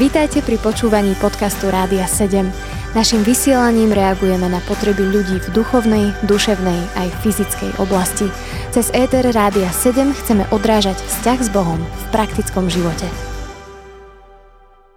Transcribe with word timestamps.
Vítajte 0.00 0.40
pri 0.40 0.56
počúvaní 0.58 1.12
podcastu 1.20 1.68
Rádia 1.68 2.08
7. 2.08 2.48
Naším 2.96 3.22
vysielaním 3.22 3.94
reagujeme 3.94 4.48
na 4.48 4.58
potreby 4.64 5.06
ľudí 5.06 5.38
v 5.44 5.48
duchovnej, 5.54 6.10
duševnej 6.26 6.80
aj 6.98 7.08
fyzickej 7.20 7.78
oblasti. 7.78 8.26
Cez 8.74 8.90
ETR 8.90 9.30
Rádia 9.30 9.70
7 9.70 10.10
chceme 10.10 10.48
odrážať 10.50 10.98
vzťah 10.98 11.38
s 11.38 11.48
Bohom 11.54 11.78
v 11.78 12.04
praktickom 12.10 12.66
živote. 12.66 13.06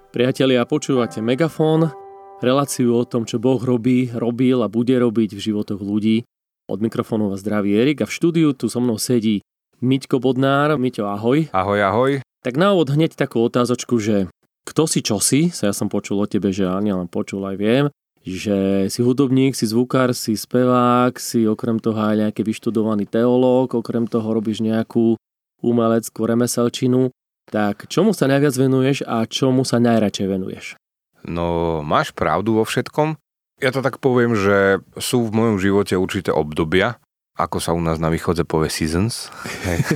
Priatelia, 0.10 0.66
počúvate 0.66 1.22
Megafón, 1.22 1.94
reláciu 2.42 2.98
o 2.98 3.06
tom, 3.06 3.30
čo 3.30 3.38
Boh 3.38 3.62
robí, 3.62 4.10
robil 4.10 4.64
a 4.64 4.72
bude 4.72 4.98
robiť 4.98 5.38
v 5.38 5.44
životoch 5.52 5.84
ľudí. 5.84 6.26
Od 6.66 6.80
mikrofónu 6.82 7.30
vás 7.30 7.44
zdraví 7.44 7.78
Erik 7.78 8.02
a 8.02 8.10
v 8.10 8.16
štúdiu 8.16 8.58
tu 8.58 8.72
so 8.72 8.82
mnou 8.82 8.98
sedí 8.98 9.44
Miťko 9.84 10.18
Bodnár. 10.18 10.80
Miťo, 10.80 11.06
ahoj. 11.12 11.52
Ahoj, 11.52 11.80
ahoj. 11.84 12.12
Tak 12.40 12.56
na 12.56 12.72
úvod 12.72 12.90
hneď 12.90 13.20
takú 13.20 13.44
otázočku, 13.44 14.00
že 14.00 14.32
kto 14.64 14.88
si 14.88 15.04
čo 15.04 15.20
si, 15.20 15.52
sa 15.52 15.70
ja 15.70 15.74
som 15.76 15.92
počul 15.92 16.24
o 16.24 16.28
tebe, 16.28 16.50
že 16.56 16.64
ani 16.68 16.96
len 16.96 17.12
počul 17.12 17.44
aj 17.44 17.56
viem, 17.60 17.86
že 18.24 18.88
si 18.88 19.04
hudobník, 19.04 19.52
si 19.52 19.68
zvukár, 19.68 20.16
si 20.16 20.40
spevák, 20.40 21.20
si 21.20 21.44
okrem 21.44 21.78
toho 21.84 22.00
aj 22.00 22.24
nejaký 22.24 22.42
vyštudovaný 22.48 23.12
teológ, 23.12 23.76
okrem 23.76 24.08
toho 24.08 24.32
robíš 24.32 24.64
nejakú 24.64 25.20
umeleckú 25.60 26.24
remeselčinu. 26.24 27.12
Tak 27.52 27.92
čomu 27.92 28.16
sa 28.16 28.32
najviac 28.32 28.56
venuješ 28.56 29.04
a 29.04 29.28
čomu 29.28 29.68
sa 29.68 29.84
najradšej 29.84 30.28
venuješ? 30.32 30.66
No, 31.28 31.80
máš 31.84 32.16
pravdu 32.16 32.56
vo 32.56 32.64
všetkom. 32.64 33.20
Ja 33.60 33.72
to 33.72 33.84
tak 33.84 34.00
poviem, 34.00 34.36
že 34.36 34.80
sú 35.00 35.28
v 35.28 35.36
mojom 35.36 35.58
živote 35.60 36.00
určité 36.00 36.32
obdobia, 36.32 37.00
ako 37.36 37.58
sa 37.60 37.76
u 37.76 37.84
nás 37.84 38.00
na 38.00 38.08
východze 38.08 38.48
povie 38.48 38.72
seasons. 38.72 39.28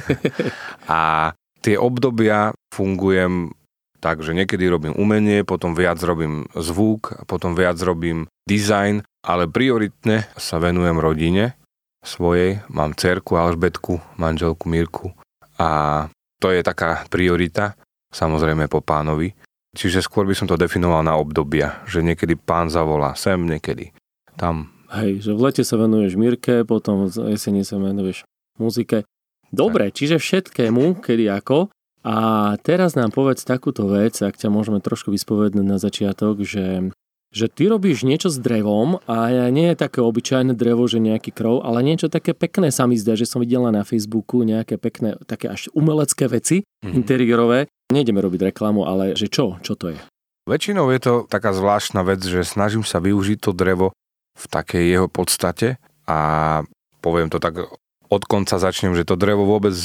a 0.91 1.31
tie 1.63 1.75
obdobia 1.79 2.51
fungujem 2.71 3.55
tak, 3.97 4.21
že 4.21 4.37
niekedy 4.37 4.69
robím 4.69 4.93
umenie, 4.93 5.41
potom 5.41 5.73
viac 5.73 5.97
robím 6.01 6.45
zvuk, 6.53 7.17
potom 7.25 7.57
viac 7.57 7.77
robím 7.81 8.29
design, 8.45 9.01
ale 9.25 9.49
prioritne 9.49 10.29
sa 10.37 10.61
venujem 10.61 10.97
rodine 11.01 11.57
svojej. 12.05 12.61
Mám 12.69 12.95
cerku 12.95 13.35
Alžbetku, 13.35 13.99
manželku 14.21 14.69
Mirku 14.69 15.11
a 15.57 16.05
to 16.37 16.53
je 16.53 16.61
taká 16.61 17.09
priorita, 17.09 17.73
samozrejme 18.13 18.69
po 18.69 18.85
pánovi. 18.85 19.33
Čiže 19.73 20.05
skôr 20.05 20.25
by 20.25 20.33
som 20.37 20.49
to 20.49 20.57
definoval 20.57 21.01
na 21.05 21.17
obdobia, 21.17 21.81
že 21.85 22.01
niekedy 22.01 22.37
pán 22.37 22.69
zavolá 22.69 23.13
sem, 23.13 23.37
niekedy 23.37 23.93
tam. 24.37 24.73
Hej, 24.93 25.27
že 25.27 25.31
v 25.35 25.43
lete 25.43 25.63
sa 25.67 25.75
venuješ 25.75 26.15
Mirke, 26.15 26.63
potom 26.63 27.09
v 27.09 27.35
jeseni 27.35 27.61
sa 27.67 27.75
venuješ 27.77 28.23
muzike. 28.55 29.03
Dobre, 29.51 29.91
čiže 29.91 30.17
všetkému, 30.21 31.03
kedy 31.03 31.27
ako. 31.29 31.71
A 32.07 32.55
teraz 32.63 32.95
nám 32.95 33.11
povedz 33.11 33.43
takúto 33.43 33.83
vec, 33.91 34.15
ak 34.23 34.39
ťa 34.39 34.47
môžeme 34.47 34.79
trošku 34.79 35.11
vyspovedať 35.11 35.59
na 35.59 35.75
začiatok, 35.75 36.39
že, 36.39 36.95
že 37.35 37.51
ty 37.51 37.67
robíš 37.67 38.07
niečo 38.07 38.31
s 38.31 38.39
drevom 38.39 39.03
a 39.11 39.51
nie 39.51 39.75
je 39.75 39.75
také 39.75 39.99
obyčajné 39.99 40.55
drevo, 40.55 40.87
že 40.87 41.03
nejaký 41.03 41.35
krov, 41.35 41.67
ale 41.67 41.83
niečo 41.83 42.07
také 42.07 42.31
pekné 42.31 42.71
sa 42.71 42.87
mi 42.87 42.95
zdá, 42.95 43.19
že 43.19 43.27
som 43.27 43.43
videla 43.43 43.75
na 43.75 43.83
Facebooku 43.83 44.47
nejaké 44.47 44.79
pekné, 44.79 45.19
také 45.27 45.51
až 45.51 45.67
umelecké 45.75 46.31
veci 46.31 46.63
mm-hmm. 46.63 46.95
interiérové. 46.95 47.67
Nejdeme 47.91 48.23
robiť 48.23 48.55
reklamu, 48.55 48.87
ale 48.87 49.11
že 49.19 49.27
čo? 49.27 49.59
Čo 49.59 49.75
to 49.75 49.91
je? 49.91 49.99
Väčšinou 50.47 50.87
je 50.95 51.03
to 51.03 51.13
taká 51.27 51.51
zvláštna 51.51 52.07
vec, 52.07 52.23
že 52.23 52.47
snažím 52.47 52.87
sa 52.87 53.03
využiť 53.03 53.43
to 53.43 53.51
drevo 53.51 53.91
v 54.39 54.45
takej 54.47 54.95
jeho 54.95 55.07
podstate 55.11 55.75
a 56.07 56.19
poviem 57.03 57.27
to 57.27 57.43
tak 57.43 57.67
od 58.07 58.23
konca 58.23 58.55
začnem, 58.55 58.95
že 58.95 59.03
to 59.03 59.19
drevo 59.19 59.43
vôbec 59.43 59.75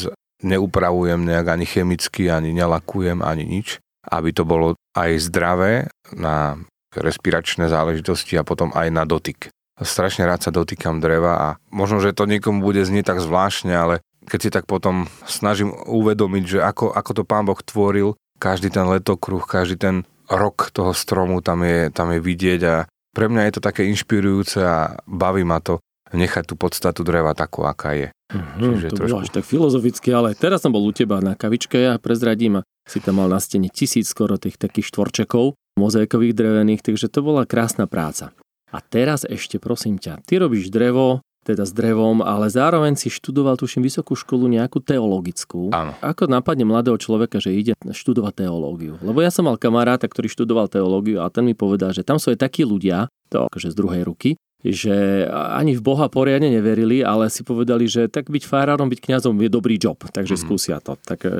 neupravujem 0.42 1.22
nejak 1.22 1.46
ani 1.48 1.66
chemicky, 1.66 2.28
ani 2.28 2.54
nelakujem, 2.54 3.22
ani 3.22 3.46
nič, 3.46 3.82
aby 4.06 4.30
to 4.34 4.42
bolo 4.42 4.74
aj 4.98 5.30
zdravé 5.30 5.88
na 6.12 6.58
respiračné 6.92 7.72
záležitosti 7.72 8.36
a 8.36 8.44
potom 8.44 8.74
aj 8.76 8.88
na 8.92 9.08
dotyk. 9.08 9.48
Strašne 9.80 10.28
rád 10.28 10.44
sa 10.44 10.52
dotýkam 10.52 11.00
dreva 11.00 11.32
a 11.40 11.48
možno, 11.72 11.98
že 11.98 12.12
to 12.12 12.28
niekomu 12.28 12.60
bude 12.60 12.84
znieť 12.84 13.16
tak 13.16 13.24
zvláštne, 13.24 13.72
ale 13.72 13.94
keď 14.28 14.38
si 14.38 14.50
tak 14.52 14.64
potom 14.68 15.08
snažím 15.24 15.72
uvedomiť, 15.72 16.44
že 16.44 16.58
ako, 16.60 16.92
ako 16.92 17.10
to 17.16 17.22
pán 17.24 17.48
Boh 17.48 17.58
tvoril, 17.58 18.14
každý 18.38 18.68
ten 18.70 18.86
letokruh, 18.86 19.42
každý 19.42 19.80
ten 19.80 19.96
rok 20.28 20.70
toho 20.70 20.92
stromu 20.94 21.40
tam 21.40 21.64
je, 21.66 21.90
tam 21.90 22.12
je 22.14 22.20
vidieť 22.22 22.60
a 22.68 22.76
pre 23.12 23.28
mňa 23.28 23.42
je 23.48 23.52
to 23.58 23.62
také 23.64 23.88
inšpirujúce 23.92 24.60
a 24.62 24.96
baví 25.04 25.44
ma 25.44 25.60
to 25.60 25.82
nechať 26.12 26.44
tú 26.48 26.54
podstatu 26.54 27.02
dreva 27.02 27.32
takú, 27.32 27.64
aká 27.64 27.96
je. 27.96 28.08
Mm-hmm, 28.32 28.72
Čiže 28.80 28.88
to 28.88 28.96
trošku... 28.96 29.20
až 29.20 29.28
tak 29.32 29.44
filozoficky, 29.44 30.08
ale 30.12 30.32
teraz 30.32 30.64
som 30.64 30.72
bol 30.72 30.84
u 30.84 30.92
teba 30.92 31.20
na 31.20 31.36
kavičke 31.36 31.92
a 31.92 32.00
prezradím 32.00 32.60
a 32.60 32.64
si 32.88 33.00
tam 33.00 33.20
mal 33.20 33.28
na 33.28 33.40
stene 33.40 33.68
tisíc 33.68 34.08
skoro 34.08 34.40
tých 34.40 34.56
takých 34.56 34.88
štvorčekov, 34.88 35.56
mozaikových 35.76 36.36
drevených, 36.36 36.84
takže 36.84 37.12
to 37.12 37.20
bola 37.20 37.44
krásna 37.44 37.84
práca. 37.84 38.32
A 38.72 38.80
teraz 38.80 39.28
ešte 39.28 39.60
prosím 39.60 40.00
ťa, 40.00 40.24
ty 40.24 40.40
robíš 40.40 40.72
drevo, 40.72 41.20
teda 41.42 41.66
s 41.66 41.74
drevom, 41.74 42.22
ale 42.22 42.46
zároveň 42.48 42.94
si 42.94 43.10
študoval, 43.10 43.58
tuším, 43.58 43.82
vysokú 43.82 44.14
školu 44.14 44.46
nejakú 44.46 44.78
teologickú. 44.78 45.74
Áno. 45.74 45.92
Ako 45.98 46.30
napadne 46.30 46.62
mladého 46.62 46.94
človeka, 46.96 47.42
že 47.42 47.50
ide 47.50 47.72
študovať 47.82 48.46
teológiu? 48.46 48.94
Lebo 49.02 49.18
ja 49.20 49.28
som 49.34 49.50
mal 49.50 49.58
kamaráta, 49.58 50.06
ktorý 50.06 50.30
študoval 50.30 50.70
teológiu 50.70 51.20
a 51.20 51.28
ten 51.34 51.42
mi 51.42 51.58
povedal, 51.58 51.90
že 51.90 52.06
tam 52.06 52.22
sú 52.22 52.30
aj 52.30 52.46
takí 52.46 52.62
ľudia, 52.62 53.10
to 53.26 53.42
akože 53.50 53.74
z 53.74 53.76
druhej 53.76 54.02
ruky, 54.06 54.38
že 54.62 55.26
ani 55.30 55.74
v 55.74 55.82
Boha 55.82 56.06
poriadne 56.06 56.46
neverili, 56.46 57.02
ale 57.02 57.26
si 57.26 57.42
povedali, 57.42 57.90
že 57.90 58.06
tak 58.06 58.30
byť 58.30 58.46
farárom, 58.46 58.86
byť 58.86 59.00
kňazom 59.02 59.34
je 59.42 59.50
dobrý 59.50 59.74
job, 59.74 59.98
takže 60.06 60.38
mm. 60.38 60.40
skúsia 60.40 60.78
to. 60.78 60.94
Tak 61.02 61.26
e, 61.26 61.30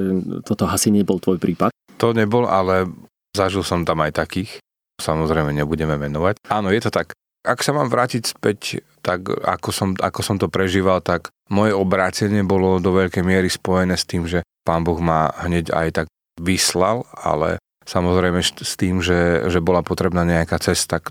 toto 0.43 0.67
asi 0.67 0.91
nebol 0.91 1.23
tvoj 1.23 1.39
prípad. 1.39 1.71
To 2.03 2.11
nebol, 2.11 2.51
ale 2.51 2.91
zažil 3.31 3.63
som 3.63 3.87
tam 3.87 4.03
aj 4.03 4.19
takých. 4.19 4.59
Samozrejme 4.99 5.55
nebudeme 5.55 5.95
menovať. 5.95 6.43
Áno, 6.51 6.75
je 6.75 6.83
to 6.83 6.91
tak. 6.91 7.15
Ak 7.43 7.63
sa 7.63 7.75
mám 7.75 7.91
vrátiť 7.91 8.23
späť, 8.39 8.83
tak 9.03 9.27
ako 9.27 9.71
som, 9.75 9.89
ako 9.99 10.21
som 10.23 10.37
to 10.39 10.47
prežíval, 10.47 11.03
tak 11.03 11.31
moje 11.51 11.75
obrátenie 11.75 12.47
bolo 12.47 12.79
do 12.79 12.95
veľkej 12.95 13.23
miery 13.27 13.51
spojené 13.51 13.99
s 13.99 14.07
tým, 14.07 14.31
že 14.31 14.47
pán 14.63 14.87
Boh 14.87 14.99
ma 15.03 15.35
hneď 15.43 15.75
aj 15.75 15.89
tak 15.91 16.07
vyslal, 16.39 17.03
ale 17.19 17.59
samozrejme 17.83 18.39
s 18.43 18.75
tým, 18.79 19.03
že, 19.03 19.51
že 19.51 19.59
bola 19.59 19.83
potrebná 19.83 20.23
nejaká 20.23 20.63
cesta 20.63 21.03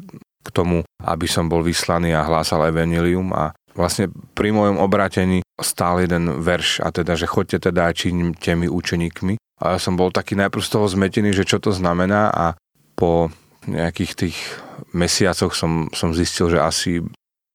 tomu, 0.52 0.84
aby 1.02 1.26
som 1.26 1.48
bol 1.48 1.64
vyslaný 1.66 2.14
a 2.14 2.28
hlásal 2.28 2.68
evanilium 2.68 3.32
a 3.32 3.56
vlastne 3.74 4.12
pri 4.36 4.52
mojom 4.52 4.78
obrátení 4.84 5.42
stál 5.58 6.04
jeden 6.04 6.44
verš 6.44 6.84
a 6.84 6.92
teda, 6.92 7.16
že 7.16 7.30
chodte 7.30 7.58
teda 7.58 7.88
a 7.88 7.96
činíte 7.96 8.54
mi 8.60 8.68
učeníkmi. 8.68 9.40
A 9.62 9.78
ja 9.78 9.80
som 9.80 9.96
bol 9.96 10.10
taký 10.10 10.34
najprv 10.36 10.64
z 10.64 10.72
toho 10.74 10.86
zmetený, 10.90 11.32
že 11.32 11.46
čo 11.46 11.62
to 11.62 11.70
znamená 11.70 12.34
a 12.34 12.46
po 12.98 13.30
nejakých 13.70 14.14
tých 14.18 14.38
mesiacoch 14.92 15.54
som, 15.54 15.88
som 15.94 16.12
zistil, 16.18 16.50
že 16.50 16.60
asi 16.60 16.92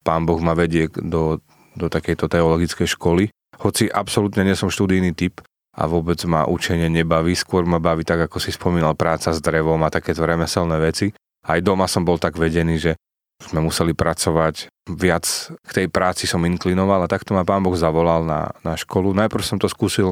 pán 0.07 0.23
Boh 0.23 0.39
ma 0.39 0.55
vedie 0.55 0.87
do, 0.87 1.43
do 1.75 1.91
takejto 1.91 2.31
teologickej 2.31 2.87
školy. 2.95 3.27
Hoci 3.59 3.91
absolútne 3.91 4.47
nie 4.47 4.55
som 4.55 4.71
študijný 4.71 5.11
typ 5.11 5.43
a 5.77 5.83
vôbec 5.85 6.17
ma 6.25 6.47
učenie 6.47 6.87
nebaví, 6.87 7.35
skôr 7.35 7.67
ma 7.67 7.77
baví 7.77 8.07
tak, 8.07 8.31
ako 8.31 8.39
si 8.39 8.55
spomínal, 8.55 8.95
práca 8.95 9.35
s 9.35 9.43
drevom 9.43 9.77
a 9.83 9.93
takéto 9.93 10.23
remeselné 10.23 10.79
veci. 10.79 11.11
Aj 11.47 11.63
doma 11.63 11.87
som 11.87 12.03
bol 12.03 12.19
tak 12.19 12.35
vedený, 12.35 12.75
že 12.75 12.91
sme 13.39 13.63
museli 13.63 13.95
pracovať, 13.95 14.67
viac 14.91 15.23
k 15.63 15.69
tej 15.71 15.87
práci 15.87 16.27
som 16.27 16.43
inklinoval 16.43 17.05
a 17.05 17.11
takto 17.11 17.31
ma 17.31 17.47
pán 17.47 17.63
Boh 17.63 17.77
zavolal 17.77 18.27
na, 18.27 18.51
na 18.65 18.75
školu. 18.75 19.15
Najprv 19.15 19.43
som 19.45 19.57
to 19.61 19.71
skúsil 19.71 20.11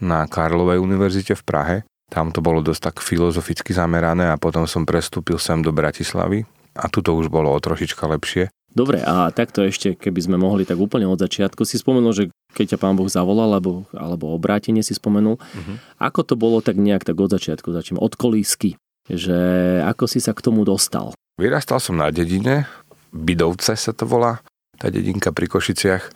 na 0.00 0.24
Karlovej 0.24 0.80
univerzite 0.80 1.36
v 1.36 1.44
Prahe, 1.44 1.76
tam 2.08 2.32
to 2.32 2.40
bolo 2.40 2.64
dosť 2.64 2.90
tak 2.90 2.96
filozoficky 3.04 3.76
zamerané 3.76 4.32
a 4.32 4.40
potom 4.40 4.64
som 4.64 4.88
prestúpil 4.88 5.36
sem 5.36 5.60
do 5.60 5.70
Bratislavy 5.70 6.48
a 6.74 6.88
tu 6.88 7.04
to 7.04 7.12
už 7.12 7.28
bolo 7.28 7.52
o 7.52 7.58
trošička 7.60 8.06
lepšie. 8.16 8.48
Dobre, 8.70 9.02
a 9.02 9.34
takto 9.34 9.66
ešte, 9.66 9.98
keby 9.98 10.30
sme 10.30 10.36
mohli 10.38 10.62
tak 10.62 10.78
úplne 10.78 11.02
od 11.10 11.18
začiatku, 11.18 11.66
si 11.66 11.74
spomenul, 11.74 12.14
že 12.14 12.24
keď 12.54 12.74
ťa 12.74 12.78
pán 12.78 12.94
Boh 12.94 13.10
zavolal, 13.10 13.50
alebo, 13.50 13.82
alebo 13.90 14.30
obrátenie 14.30 14.86
si 14.86 14.94
spomenul, 14.94 15.42
uh-huh. 15.42 15.76
ako 15.98 16.22
to 16.22 16.34
bolo 16.38 16.62
tak 16.62 16.78
nejak 16.78 17.02
tak 17.02 17.18
od 17.18 17.34
začiatku, 17.34 17.74
začím 17.74 17.98
od 17.98 18.14
kolísky 18.14 18.78
že 19.08 19.38
ako 19.86 20.04
si 20.10 20.18
sa 20.18 20.36
k 20.36 20.44
tomu 20.44 20.66
dostal? 20.66 21.14
Vyrastal 21.40 21.80
som 21.80 21.96
na 21.96 22.12
dedine, 22.12 22.68
Bidovce 23.10 23.74
sa 23.74 23.92
to 23.96 24.04
volá, 24.04 24.44
tá 24.76 24.92
dedinka 24.92 25.32
pri 25.32 25.48
Košiciach. 25.48 26.12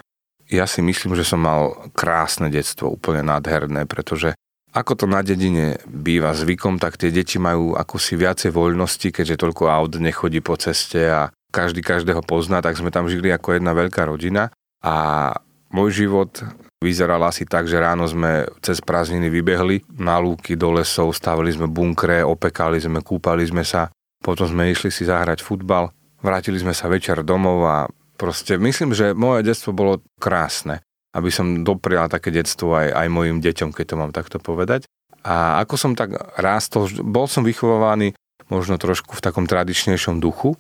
Ja 0.53 0.69
si 0.69 0.85
myslím, 0.85 1.17
že 1.17 1.25
som 1.25 1.41
mal 1.41 1.89
krásne 1.97 2.53
detstvo, 2.53 2.93
úplne 2.93 3.25
nádherné, 3.25 3.89
pretože 3.89 4.37
ako 4.75 4.93
to 4.99 5.07
na 5.07 5.23
dedine 5.23 5.79
býva 5.87 6.35
zvykom, 6.35 6.83
tak 6.83 6.99
tie 6.99 7.15
deti 7.15 7.39
majú 7.39 7.79
ako 7.79 7.97
si 7.97 8.19
viacej 8.19 8.51
voľnosti, 8.51 9.09
keďže 9.15 9.41
toľko 9.41 9.71
aut 9.71 9.95
nechodí 10.03 10.43
po 10.43 10.59
ceste 10.59 10.99
a 11.07 11.31
každý 11.55 11.79
každého 11.87 12.27
pozná, 12.27 12.59
tak 12.59 12.75
sme 12.75 12.91
tam 12.91 13.07
žili 13.07 13.31
ako 13.31 13.55
jedna 13.55 13.71
veľká 13.71 14.11
rodina 14.11 14.51
a 14.83 15.31
môj 15.71 16.05
život 16.05 16.43
vyzeral 16.85 17.25
asi 17.25 17.49
tak, 17.49 17.65
že 17.65 17.81
ráno 17.81 18.05
sme 18.05 18.45
cez 18.61 18.85
prázdniny 18.85 19.33
vybehli 19.33 19.81
na 19.97 20.21
lúky 20.21 20.53
do 20.53 20.77
lesov, 20.77 21.17
stavili 21.17 21.49
sme 21.49 21.65
bunkre, 21.65 22.21
opekali 22.21 22.77
sme, 22.77 23.01
kúpali 23.01 23.49
sme 23.49 23.65
sa, 23.65 23.89
potom 24.21 24.45
sme 24.45 24.69
išli 24.69 24.93
si 24.93 25.09
zahrať 25.09 25.41
futbal, 25.41 25.89
vrátili 26.21 26.61
sme 26.61 26.77
sa 26.77 26.93
večer 26.93 27.25
domov 27.25 27.65
a 27.65 27.89
proste 28.21 28.61
myslím, 28.61 28.93
že 28.93 29.17
moje 29.17 29.49
detstvo 29.49 29.73
bolo 29.73 30.05
krásne, 30.21 30.85
aby 31.17 31.33
som 31.33 31.65
doprial 31.65 32.13
také 32.13 32.29
detstvo 32.29 32.77
aj, 32.77 32.93
aj 32.93 33.09
mojim 33.09 33.41
deťom, 33.41 33.73
keď 33.73 33.85
to 33.89 33.97
mám 33.97 34.13
takto 34.13 34.37
povedať. 34.37 34.85
A 35.25 35.65
ako 35.65 35.75
som 35.81 35.93
tak 35.97 36.13
rástol, 36.37 36.93
bol 37.01 37.25
som 37.25 37.49
vychovávaný 37.49 38.13
možno 38.53 38.77
trošku 38.77 39.17
v 39.17 39.25
takom 39.25 39.49
tradičnejšom 39.49 40.21
duchu. 40.21 40.53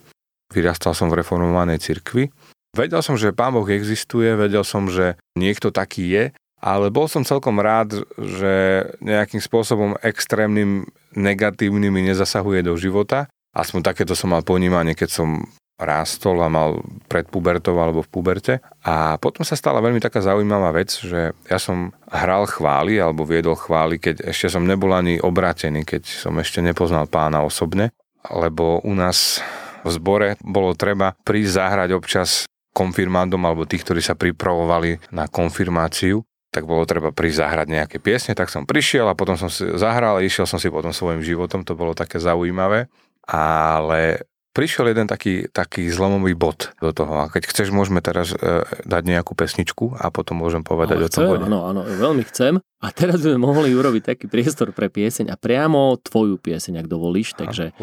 Vyrastal 0.52 0.96
som 0.96 1.12
v 1.12 1.20
reformovanej 1.20 1.84
cirkvi. 1.84 2.32
Vedel 2.74 3.00
som, 3.06 3.14
že 3.14 3.30
Pán 3.30 3.54
Boh 3.54 3.66
existuje, 3.70 4.34
vedel 4.34 4.66
som, 4.66 4.90
že 4.90 5.14
niekto 5.38 5.70
taký 5.70 6.10
je, 6.10 6.24
ale 6.58 6.90
bol 6.90 7.06
som 7.06 7.22
celkom 7.22 7.62
rád, 7.62 8.02
že 8.18 8.84
nejakým 8.98 9.38
spôsobom 9.38 9.94
extrémnym 10.02 10.90
negatívnym 11.14 11.94
mi 11.94 12.02
nezasahuje 12.10 12.66
do 12.66 12.74
života. 12.74 13.30
Aspoň 13.54 13.94
takéto 13.94 14.18
som 14.18 14.34
mal 14.34 14.42
ponímanie, 14.42 14.98
keď 14.98 15.22
som 15.22 15.46
rástol 15.78 16.42
a 16.42 16.50
mal 16.50 16.82
pred 17.10 17.26
pubertou 17.30 17.78
alebo 17.78 18.02
v 18.02 18.10
puberte. 18.10 18.54
A 18.82 19.18
potom 19.22 19.46
sa 19.46 19.58
stala 19.58 19.82
veľmi 19.82 20.02
taká 20.02 20.22
zaujímavá 20.22 20.74
vec, 20.74 20.90
že 20.90 21.34
ja 21.46 21.58
som 21.62 21.94
hral 22.10 22.46
chvály 22.46 22.98
alebo 22.98 23.26
viedol 23.26 23.58
chvály, 23.58 23.98
keď 23.98 24.30
ešte 24.30 24.54
som 24.54 24.66
nebol 24.66 24.90
ani 24.94 25.18
obrátený, 25.18 25.86
keď 25.86 26.06
som 26.06 26.34
ešte 26.38 26.62
nepoznal 26.62 27.10
pána 27.10 27.42
osobne, 27.42 27.90
lebo 28.30 28.82
u 28.82 28.94
nás 28.94 29.42
v 29.84 29.90
zbore 29.92 30.28
bolo 30.40 30.72
treba 30.72 31.12
prísť 31.26 31.60
zahrať 31.60 31.90
občas 31.92 32.30
konfirmandom 32.74 33.40
alebo 33.46 33.64
tých, 33.64 33.86
ktorí 33.86 34.02
sa 34.02 34.18
pripravovali 34.18 35.14
na 35.14 35.30
konfirmáciu 35.30 36.26
tak 36.54 36.70
bolo 36.70 36.86
treba 36.86 37.10
prísť 37.10 37.42
zahrať 37.42 37.66
nejaké 37.66 37.96
piesne, 37.98 38.38
tak 38.38 38.46
som 38.46 38.62
prišiel 38.62 39.10
a 39.10 39.18
potom 39.18 39.34
som 39.34 39.50
si 39.50 39.66
zahral 39.74 40.22
a 40.22 40.22
išiel 40.22 40.46
som 40.46 40.62
si 40.62 40.70
potom 40.70 40.94
svojim 40.94 41.18
životom, 41.18 41.66
to 41.66 41.74
bolo 41.74 41.98
také 41.98 42.22
zaujímavé, 42.22 42.86
ale 43.26 44.22
prišiel 44.54 44.94
jeden 44.94 45.10
taký, 45.10 45.50
taký 45.50 45.90
zlomový 45.90 46.38
bod 46.38 46.70
do 46.78 46.94
toho. 46.94 47.26
A 47.26 47.28
keď 47.28 47.50
chceš, 47.50 47.74
môžeme 47.74 47.98
teraz 47.98 48.30
e, 48.30 48.62
dať 48.86 49.02
nejakú 49.02 49.34
pesničku 49.34 49.98
a 49.98 50.14
potom 50.14 50.38
môžem 50.38 50.62
povedať 50.62 51.02
ale 51.02 51.04
o 51.04 51.10
tom 51.10 51.26
bode. 51.26 51.44
Áno, 51.50 51.66
áno, 51.66 51.82
veľmi 51.82 52.22
chcem. 52.30 52.62
A 52.78 52.94
teraz 52.94 53.18
by 53.26 53.34
sme 53.34 53.42
mohli 53.42 53.74
urobiť 53.74 54.14
taký 54.14 54.30
priestor 54.30 54.70
pre 54.70 54.86
pieseň 54.86 55.34
a 55.34 55.36
priamo 55.36 55.98
tvoju 55.98 56.38
pieseň, 56.38 56.78
ak 56.78 56.86
dovolíš. 56.86 57.34
Takže, 57.34 57.74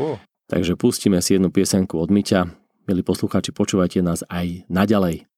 takže 0.48 0.80
pustíme 0.80 1.20
si 1.20 1.36
jednu 1.36 1.52
piesenku 1.52 2.00
od 2.00 2.08
Myťa. 2.08 2.61
Milí 2.90 3.06
poslucháči, 3.06 3.54
počúvajte 3.54 4.02
nás 4.02 4.26
aj 4.26 4.66
naďalej. 4.66 5.30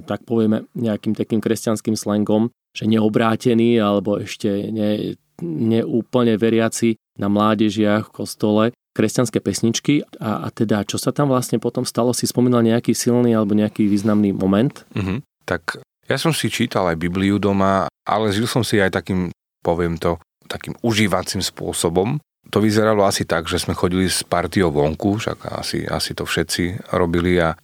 tak 0.04 0.28
povieme, 0.28 0.68
nejakým 0.76 1.16
takým 1.16 1.40
kresťanským 1.40 1.96
slangom, 1.96 2.52
že 2.76 2.84
neobrátený 2.84 3.80
alebo 3.80 4.20
ešte 4.20 4.68
ne, 4.68 5.16
neúplne 5.40 6.36
veriaci 6.36 7.00
na 7.18 7.28
mládežiach 7.28 8.08
v 8.08 8.14
kostole 8.14 8.64
kresťanské 8.92 9.40
pesničky 9.40 10.04
a, 10.20 10.44
a 10.44 10.48
teda 10.52 10.84
čo 10.84 11.00
sa 11.00 11.16
tam 11.16 11.32
vlastne 11.32 11.56
potom 11.56 11.88
stalo, 11.88 12.12
si 12.12 12.28
spomínal 12.28 12.60
nejaký 12.60 12.92
silný 12.92 13.32
alebo 13.32 13.56
nejaký 13.56 13.88
významný 13.88 14.36
moment? 14.36 14.84
Mm-hmm. 14.92 15.18
Tak 15.48 15.80
ja 16.08 16.16
som 16.20 16.36
si 16.36 16.52
čítal 16.52 16.92
aj 16.92 17.00
Bibliu 17.00 17.40
doma, 17.40 17.88
ale 18.04 18.34
žil 18.36 18.44
som 18.44 18.60
si 18.60 18.76
aj 18.76 18.92
takým 18.92 19.32
poviem 19.64 19.96
to, 19.96 20.18
takým 20.50 20.74
užívacím 20.82 21.40
spôsobom. 21.40 22.18
To 22.50 22.58
vyzeralo 22.58 23.06
asi 23.06 23.22
tak, 23.22 23.46
že 23.46 23.62
sme 23.62 23.78
chodili 23.78 24.10
s 24.10 24.26
partiou 24.26 24.74
vonku, 24.74 25.22
však 25.22 25.46
asi, 25.54 25.86
asi 25.86 26.10
to 26.12 26.26
všetci 26.26 26.90
robili 26.90 27.38
a 27.38 27.54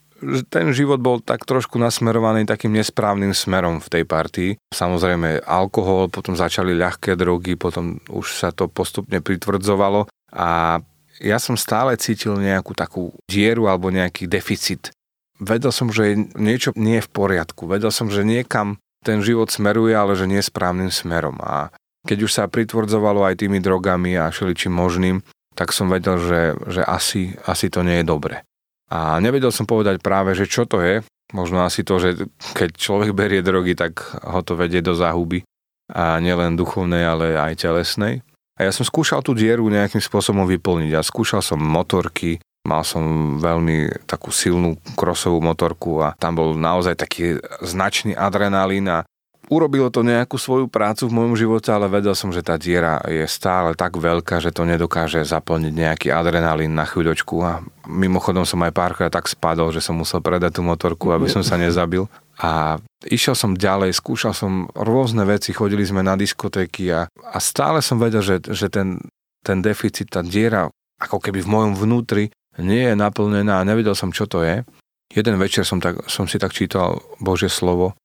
ten 0.50 0.75
život 0.75 0.99
bol 0.99 1.23
tak 1.23 1.47
trošku 1.47 1.79
nasmerovaný 1.79 2.44
takým 2.44 2.75
nesprávnym 2.75 3.31
smerom 3.31 3.79
v 3.79 3.88
tej 3.88 4.05
partii. 4.05 4.50
Samozrejme 4.75 5.47
alkohol, 5.47 6.11
potom 6.11 6.35
začali 6.35 6.75
ľahké 6.75 7.15
drogy, 7.15 7.55
potom 7.55 8.03
už 8.11 8.26
sa 8.35 8.50
to 8.50 8.67
postupne 8.67 9.23
pritvrdzovalo 9.23 10.11
a 10.35 10.81
ja 11.19 11.38
som 11.43 11.59
stále 11.59 11.99
cítil 11.99 12.38
nejakú 12.38 12.75
takú 12.79 13.11
dieru 13.26 13.67
alebo 13.67 13.91
nejaký 13.91 14.31
deficit. 14.31 14.94
Vedel 15.38 15.70
som, 15.70 15.91
že 15.91 16.19
niečo 16.35 16.75
nie 16.75 16.99
je 16.99 17.06
v 17.06 17.14
poriadku. 17.14 17.67
Vedel 17.71 17.94
som, 17.94 18.11
že 18.11 18.26
niekam 18.26 18.79
ten 19.06 19.23
život 19.23 19.50
smeruje, 19.50 19.94
ale 19.94 20.19
že 20.19 20.26
nie 20.26 20.43
správnym 20.43 20.91
smerom. 20.91 21.38
A 21.43 21.71
keď 22.06 22.19
už 22.26 22.32
sa 22.35 22.50
pritvrdzovalo 22.50 23.23
aj 23.23 23.43
tými 23.43 23.62
drogami 23.62 24.19
a 24.19 24.31
všeličím 24.31 24.75
možným, 24.75 25.23
tak 25.55 25.75
som 25.75 25.91
vedel, 25.91 26.19
že, 26.23 26.43
že 26.71 26.82
asi, 26.87 27.35
asi 27.47 27.67
to 27.71 27.82
nie 27.82 28.03
je 28.03 28.06
dobre. 28.06 28.43
A 28.88 29.20
nevedel 29.20 29.52
som 29.52 29.69
povedať 29.69 30.00
práve, 30.00 30.32
že 30.32 30.49
čo 30.49 30.64
to 30.64 30.81
je. 30.81 31.05
Možno 31.37 31.61
asi 31.61 31.85
to, 31.85 32.00
že 32.00 32.25
keď 32.56 32.73
človek 32.73 33.12
berie 33.12 33.44
drogy, 33.44 33.76
tak 33.76 34.00
ho 34.25 34.40
to 34.40 34.56
vedie 34.56 34.81
do 34.81 34.96
záhuby. 34.96 35.44
A 35.93 36.20
nielen 36.20 36.56
duchovnej, 36.56 37.05
ale 37.05 37.37
aj 37.37 37.69
telesnej. 37.69 38.25
A 38.56 38.67
ja 38.67 38.73
som 38.73 38.82
skúšal 38.82 39.20
tú 39.20 39.37
dieru 39.37 39.69
nejakým 39.69 40.00
spôsobom 40.00 40.49
vyplniť. 40.49 40.96
A 40.96 41.05
skúšal 41.05 41.44
som 41.44 41.61
motorky, 41.61 42.40
mal 42.64 42.82
som 42.82 43.37
veľmi 43.37 44.08
takú 44.08 44.32
silnú 44.32 44.81
krosovú 44.96 45.40
motorku 45.40 46.05
a 46.05 46.17
tam 46.17 46.37
bol 46.37 46.56
naozaj 46.56 46.96
taký 46.96 47.40
značný 47.61 48.17
adrenalín 48.17 48.88
a 48.88 49.05
urobilo 49.49 49.89
to 49.89 50.05
nejakú 50.05 50.37
svoju 50.37 50.69
prácu 50.69 51.09
v 51.09 51.17
mojom 51.17 51.35
živote, 51.35 51.73
ale 51.73 51.89
vedel 51.89 52.12
som, 52.12 52.29
že 52.29 52.45
tá 52.45 52.61
diera 52.61 53.00
je 53.09 53.25
stále 53.25 53.73
tak 53.73 53.97
veľká, 53.97 54.45
že 54.45 54.53
to 54.53 54.69
nedokáže 54.69 55.25
zaplniť 55.25 55.73
nejaký 55.73 56.09
adrenalín 56.12 56.77
na 56.77 56.85
chvíľočku 56.85 57.37
a 57.41 57.65
mimochodom 57.89 58.45
som 58.45 58.61
aj 58.62 58.73
párkrát 58.77 59.11
tak 59.12 59.27
spadol, 59.27 59.73
že 59.73 59.81
som 59.81 59.97
musel 59.97 60.21
predať 60.21 60.61
tú 60.61 60.62
motorku, 60.62 61.11
aby 61.11 61.27
som 61.33 61.41
sa 61.41 61.56
nezabil. 61.56 62.05
A 62.39 62.79
išiel 63.09 63.35
som 63.35 63.59
ďalej, 63.59 63.97
skúšal 63.97 64.37
som 64.37 64.71
rôzne 64.77 65.25
veci, 65.27 65.50
chodili 65.56 65.83
sme 65.83 66.05
na 66.05 66.15
diskotéky 66.15 66.93
a, 66.93 67.09
a 67.09 67.39
stále 67.43 67.83
som 67.83 67.99
vedel, 67.99 68.23
že, 68.23 68.45
že 68.45 68.71
ten, 68.71 69.00
ten 69.43 69.59
deficit, 69.65 70.12
tá 70.12 70.21
diera 70.23 70.71
ako 71.00 71.19
keby 71.19 71.43
v 71.43 71.50
mojom 71.50 71.73
vnútri 71.75 72.31
nie 72.59 72.91
je 72.91 72.95
naplnená 72.95 73.62
a 73.62 73.67
nevedel 73.67 73.95
som, 73.95 74.11
čo 74.11 74.27
to 74.27 74.43
je. 74.43 74.62
Jeden 75.09 75.41
večer 75.41 75.65
som, 75.65 75.81
tak, 75.81 76.05
som 76.11 76.29
si 76.29 76.37
tak 76.37 76.53
čítal 76.53 77.00
Božie 77.17 77.49
slovo 77.49 77.97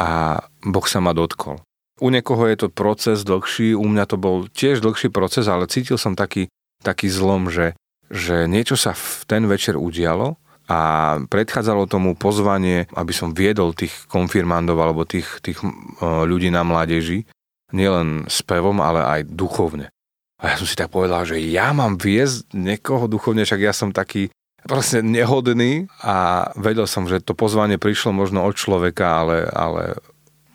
a 0.00 0.40
Boh 0.64 0.86
sa 0.88 1.04
ma 1.04 1.12
dotkol. 1.12 1.60
U 2.00 2.08
niekoho 2.08 2.48
je 2.48 2.64
to 2.64 2.68
proces 2.72 3.20
dlhší, 3.28 3.76
u 3.76 3.84
mňa 3.84 4.04
to 4.08 4.16
bol 4.16 4.48
tiež 4.48 4.80
dlhší 4.80 5.12
proces, 5.12 5.44
ale 5.44 5.68
cítil 5.68 6.00
som 6.00 6.16
taký, 6.16 6.48
taký 6.80 7.12
zlom, 7.12 7.52
že, 7.52 7.76
že 8.08 8.48
niečo 8.48 8.80
sa 8.80 8.96
v 8.96 9.28
ten 9.28 9.44
večer 9.44 9.76
udialo 9.76 10.40
a 10.64 10.80
predchádzalo 11.28 11.84
tomu 11.84 12.16
pozvanie, 12.16 12.88
aby 12.96 13.12
som 13.12 13.36
viedol 13.36 13.76
tých 13.76 13.92
konfirmandov 14.08 14.80
alebo 14.80 15.04
tých, 15.04 15.44
tých 15.44 15.60
ľudí 16.00 16.48
na 16.48 16.64
mládeži, 16.64 17.28
nielen 17.76 18.24
spevom, 18.32 18.80
ale 18.80 19.04
aj 19.04 19.20
duchovne. 19.28 19.92
A 20.40 20.54
ja 20.54 20.56
som 20.56 20.64
si 20.64 20.72
tak 20.72 20.88
povedal, 20.88 21.28
že 21.28 21.36
ja 21.36 21.76
mám 21.76 22.00
viesť 22.00 22.56
niekoho 22.56 23.04
duchovne, 23.12 23.44
však 23.44 23.60
ja 23.60 23.76
som 23.76 23.92
taký 23.92 24.32
proste 24.66 25.00
nehodný 25.00 25.88
a 26.00 26.48
vedel 26.56 26.84
som, 26.84 27.08
že 27.08 27.22
to 27.24 27.32
pozvanie 27.36 27.80
prišlo 27.80 28.12
možno 28.12 28.44
od 28.44 28.56
človeka, 28.56 29.24
ale, 29.24 29.48
ale 29.48 29.82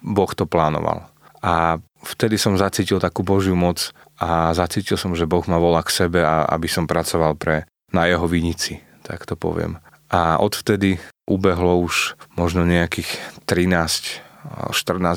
Boh 0.06 0.32
to 0.34 0.46
plánoval. 0.46 1.10
A 1.46 1.78
vtedy 2.06 2.38
som 2.38 2.58
zacítil 2.58 3.02
takú 3.02 3.26
Božiu 3.26 3.58
moc 3.58 3.94
a 4.18 4.54
zacítil 4.54 4.98
som, 4.98 5.18
že 5.18 5.30
Boh 5.30 5.46
ma 5.50 5.58
volá 5.58 5.82
k 5.82 6.06
sebe 6.06 6.22
a 6.22 6.46
aby 6.50 6.70
som 6.70 6.90
pracoval 6.90 7.38
pre, 7.38 7.66
na 7.94 8.06
jeho 8.10 8.26
vinici, 8.30 8.82
tak 9.06 9.26
to 9.26 9.38
poviem. 9.38 9.78
A 10.10 10.38
odvtedy 10.38 11.02
ubehlo 11.26 11.82
už 11.82 12.14
možno 12.38 12.66
nejakých 12.66 13.10
13-14 13.50 14.22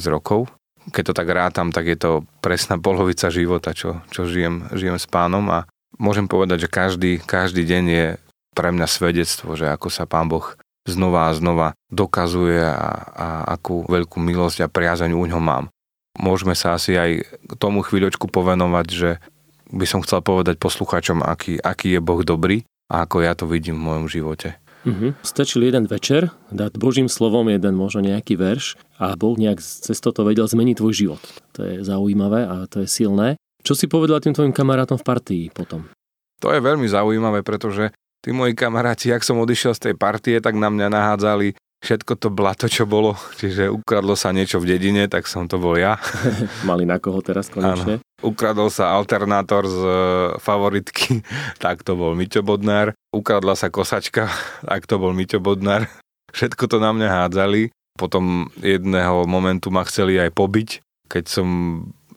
rokov. 0.08 0.48
Keď 0.88 1.12
to 1.12 1.14
tak 1.16 1.28
rátam, 1.28 1.68
tak 1.68 1.84
je 1.84 1.98
to 2.00 2.12
presná 2.40 2.80
polovica 2.80 3.28
života, 3.28 3.76
čo, 3.76 4.00
čo 4.08 4.24
žijem, 4.24 4.72
žijem 4.72 4.96
s 4.96 5.04
pánom 5.04 5.44
a 5.52 5.68
môžem 6.00 6.24
povedať, 6.24 6.64
že 6.64 6.72
každý, 6.72 7.12
každý 7.20 7.68
deň 7.68 7.84
je 7.84 8.06
pre 8.58 8.74
mňa 8.74 8.90
svedectvo, 8.90 9.54
že 9.54 9.70
ako 9.70 9.86
sa 9.86 10.10
Pán 10.10 10.26
Boh 10.26 10.58
znova 10.82 11.30
a 11.30 11.36
znova 11.38 11.78
dokazuje 11.94 12.58
a, 12.58 12.90
a 13.14 13.28
akú 13.54 13.86
veľkú 13.86 14.18
milosť 14.18 14.66
a 14.66 14.72
priazeň 14.72 15.14
u 15.14 15.22
ňom 15.30 15.38
mám. 15.38 15.64
Môžeme 16.18 16.58
sa 16.58 16.74
asi 16.74 16.98
aj 16.98 17.38
tomu 17.62 17.86
chvíľočku 17.86 18.26
povenovať, 18.26 18.86
že 18.90 19.10
by 19.70 19.86
som 19.86 20.02
chcel 20.02 20.18
povedať 20.26 20.58
poslucháčom, 20.58 21.22
aký, 21.22 21.62
aký 21.62 21.94
je 21.94 22.00
Boh 22.02 22.26
dobrý 22.26 22.66
a 22.90 23.06
ako 23.06 23.22
ja 23.22 23.38
to 23.38 23.46
vidím 23.46 23.78
v 23.78 23.86
mojom 23.86 24.06
živote. 24.10 24.58
Mm-hmm. 24.88 25.20
Stačil 25.22 25.68
jeden 25.68 25.84
večer, 25.86 26.32
dať 26.50 26.80
Božím 26.80 27.06
slovom 27.06 27.46
jeden 27.52 27.76
možno 27.76 28.02
nejaký 28.02 28.34
verš 28.40 28.80
a 28.96 29.14
Boh 29.14 29.36
nejak 29.36 29.60
cez 29.62 30.00
toto 30.00 30.24
vedel 30.24 30.48
zmeniť 30.48 30.76
tvoj 30.80 30.94
život. 30.96 31.22
To 31.54 31.62
je 31.62 31.74
zaujímavé 31.84 32.48
a 32.48 32.64
to 32.66 32.82
je 32.82 32.88
silné. 32.90 33.38
Čo 33.62 33.76
si 33.76 33.86
povedal 33.86 34.24
tým 34.24 34.32
tvojim 34.34 34.54
kamarátom 34.54 34.96
v 34.96 35.06
partii 35.06 35.44
potom? 35.52 35.86
To 36.40 36.54
je 36.54 36.62
veľmi 36.62 36.86
zaujímavé, 36.86 37.42
pretože 37.42 37.90
tí 38.24 38.30
moji 38.34 38.54
kamaráti, 38.54 39.14
ak 39.14 39.26
som 39.26 39.38
odišiel 39.38 39.74
z 39.74 39.90
tej 39.90 39.94
partie, 39.94 40.36
tak 40.42 40.58
na 40.58 40.68
mňa 40.68 40.88
nahádzali 40.90 41.54
všetko 41.78 42.12
to 42.18 42.28
blato, 42.34 42.66
čo 42.66 42.84
bolo, 42.90 43.14
čiže 43.38 43.70
ukradlo 43.70 44.18
sa 44.18 44.34
niečo 44.34 44.58
v 44.58 44.74
dedine, 44.74 45.06
tak 45.06 45.30
som 45.30 45.46
to 45.46 45.62
bol 45.62 45.78
ja. 45.78 45.98
Mali 46.68 46.82
na 46.82 46.98
koho 46.98 47.22
teraz 47.22 47.46
konečne? 47.50 48.02
Áno. 48.02 48.06
Ukradol 48.18 48.66
sa 48.66 48.90
alternátor 48.98 49.70
z 49.70 49.78
e, 49.78 49.94
favoritky, 50.42 51.22
tak 51.62 51.86
to 51.86 51.94
bol 51.94 52.18
Miťo 52.18 52.42
Bodnár. 52.42 52.94
Ukradla 53.14 53.54
sa 53.54 53.70
kosačka, 53.70 54.26
tak 54.68 54.90
to 54.90 54.98
bol 54.98 55.14
Miťo 55.14 55.38
Bodnár. 55.38 55.86
Všetko 56.34 56.66
to 56.66 56.76
na 56.82 56.90
mňa 56.90 57.08
hádzali. 57.08 57.70
Potom 57.98 58.46
jedného 58.62 59.26
momentu 59.26 59.74
ma 59.74 59.82
chceli 59.82 60.22
aj 60.22 60.30
pobiť, 60.30 60.68
keď 61.10 61.24
som 61.26 61.48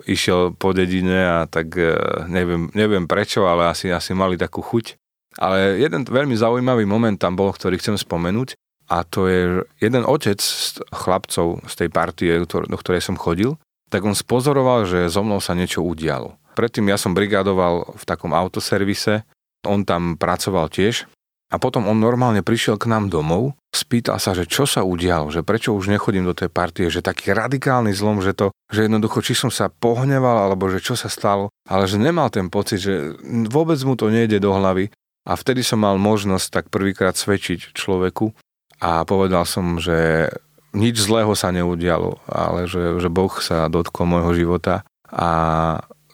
išiel 0.05 0.53
po 0.53 0.74
dedine 0.74 1.25
a 1.25 1.38
tak 1.46 1.77
e, 1.77 1.93
neviem, 2.29 2.70
neviem 2.74 3.05
prečo, 3.05 3.46
ale 3.46 3.70
asi, 3.70 3.93
asi 3.93 4.17
mali 4.17 4.38
takú 4.38 4.65
chuť. 4.65 5.00
Ale 5.39 5.79
jeden 5.79 6.03
veľmi 6.03 6.35
zaujímavý 6.35 6.83
moment 6.83 7.15
tam 7.15 7.39
bol, 7.39 7.55
ktorý 7.55 7.79
chcem 7.79 7.95
spomenúť 7.95 8.57
a 8.91 9.07
to 9.07 9.31
je 9.31 9.63
jeden 9.79 10.03
otec 10.03 10.35
z 10.43 10.83
chlapcov 10.91 11.63
z 11.63 11.73
tej 11.79 11.89
partie, 11.93 12.43
do 12.43 12.77
ktorej 12.77 13.00
som 13.00 13.15
chodil, 13.15 13.55
tak 13.88 14.03
on 14.03 14.15
spozoroval, 14.15 14.83
že 14.83 15.07
so 15.07 15.23
mnou 15.23 15.39
sa 15.39 15.55
niečo 15.55 15.79
udialo. 15.79 16.35
Predtým 16.59 16.91
ja 16.91 17.00
som 17.00 17.15
brigádoval 17.15 17.95
v 17.95 18.03
takom 18.03 18.35
autoservise, 18.35 19.23
on 19.63 19.88
tam 19.88 20.19
pracoval 20.19 20.67
tiež 20.67 21.07
a 21.51 21.55
potom 21.59 21.88
on 21.88 22.00
normálne 22.00 22.43
prišiel 22.43 22.75
k 22.75 22.91
nám 22.91 23.07
domov, 23.07 23.55
spýtal 23.71 24.19
sa, 24.19 24.35
že 24.35 24.47
čo 24.47 24.67
sa 24.67 24.83
udialo, 24.83 25.31
že 25.31 25.43
prečo 25.43 25.71
už 25.71 25.88
nechodím 25.91 26.27
do 26.27 26.35
tej 26.35 26.51
partie, 26.51 26.91
že 26.91 27.03
taký 27.03 27.31
radikálny 27.31 27.95
zlom, 27.95 28.19
že 28.19 28.35
to, 28.35 28.51
že 28.67 28.88
jednoducho 28.88 29.23
či 29.23 29.35
som 29.35 29.51
sa 29.51 29.71
pohneval, 29.71 30.47
alebo 30.47 30.67
že 30.67 30.83
čo 30.83 31.00
sa 31.00 31.07
stalo, 31.07 31.47
ale 31.67 31.88
že 31.88 31.95
nemal 31.95 32.27
ten 32.27 32.51
pocit, 32.51 32.83
že 32.83 33.15
vôbec 33.47 33.79
mu 33.88 33.95
to 33.95 34.11
nejde 34.11 34.39
do 34.43 34.51
hlavy. 34.51 34.91
A 35.22 35.38
vtedy 35.38 35.62
som 35.62 35.82
mal 35.82 36.01
možnosť 36.01 36.48
tak 36.50 36.66
prvýkrát 36.74 37.13
svedčiť 37.13 37.78
človeku 37.78 38.34
a 38.82 39.06
povedal 39.06 39.46
som, 39.46 39.78
že 39.78 40.30
nič 40.74 41.04
zlého 41.04 41.36
sa 41.38 41.54
neudialo, 41.54 42.18
ale 42.25 42.66
že, 42.66 42.98
že 42.98 43.10
Boh 43.12 43.30
sa 43.38 43.70
dotkol 43.70 44.10
môjho 44.10 44.34
života 44.34 44.82
a 45.12 45.30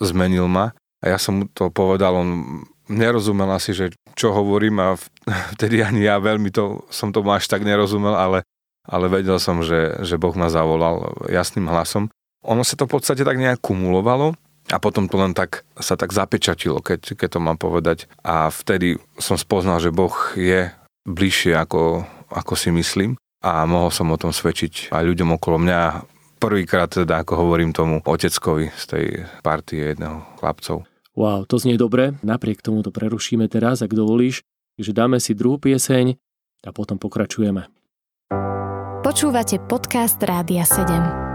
zmenil 0.02 0.50
ma. 0.52 0.76
A 1.00 1.14
ja 1.16 1.18
som 1.22 1.40
mu 1.40 1.44
to 1.48 1.70
povedal, 1.70 2.20
on 2.20 2.62
nerozumel 2.90 3.48
asi, 3.54 3.72
že 3.72 3.94
čo 4.18 4.34
hovorím 4.34 4.82
a 4.82 4.88
vtedy 5.56 5.80
ani 5.86 6.04
ja 6.04 6.20
veľmi 6.20 6.52
to, 6.52 6.84
som 6.92 7.16
tomu 7.16 7.32
až 7.32 7.48
tak 7.48 7.64
nerozumel, 7.64 8.18
ale, 8.18 8.44
ale 8.84 9.08
vedel 9.08 9.40
som, 9.40 9.64
že, 9.64 10.04
že 10.04 10.20
Boh 10.20 10.34
ma 10.36 10.52
zavolal 10.52 11.24
jasným 11.32 11.70
hlasom. 11.70 12.12
Ono 12.44 12.64
sa 12.66 12.76
to 12.76 12.90
v 12.90 13.00
podstate 13.00 13.24
tak 13.24 13.40
nejak 13.40 13.64
kumulovalo 13.64 14.36
a 14.68 14.78
potom 14.78 15.08
to 15.08 15.16
len 15.16 15.32
tak 15.32 15.64
sa 15.80 15.96
tak 15.96 16.12
zapečatilo, 16.12 16.84
keď, 16.84 17.16
keď 17.16 17.30
to 17.38 17.40
mám 17.40 17.56
povedať. 17.56 18.12
A 18.24 18.52
vtedy 18.52 19.00
som 19.20 19.40
spoznal, 19.40 19.80
že 19.80 19.96
Boh 19.96 20.14
je 20.36 20.72
bližšie 21.08 21.56
ako, 21.56 22.04
ako 22.28 22.54
si 22.60 22.70
myslím 22.76 23.16
a 23.40 23.64
mohol 23.64 23.94
som 23.94 24.12
o 24.12 24.20
tom 24.20 24.36
svedčiť 24.36 24.92
aj 24.92 25.04
ľuďom 25.08 25.40
okolo 25.40 25.58
mňa. 25.64 25.80
Prvýkrát 26.38 26.94
teda, 26.94 27.26
ako 27.26 27.34
hovorím 27.48 27.74
tomu 27.74 28.04
oteckovi 28.06 28.70
z 28.78 28.84
tej 28.86 29.06
partie 29.42 29.96
jedného 29.96 30.22
chlapcov. 30.38 30.86
Wow, 31.18 31.50
to 31.50 31.58
znie 31.58 31.82
dobre. 31.82 32.14
Napriek 32.22 32.62
tomu 32.62 32.86
to 32.86 32.94
prerušíme 32.94 33.50
teraz, 33.50 33.82
ak 33.82 33.90
dovolíš. 33.90 34.46
Takže 34.78 34.94
dáme 34.94 35.18
si 35.18 35.34
druhú 35.34 35.58
pieseň 35.58 36.14
a 36.62 36.70
potom 36.70 37.02
pokračujeme. 37.02 37.66
Počúvate 39.02 39.58
podcast 39.66 40.22
Rádia 40.22 40.62
7. 40.62 41.27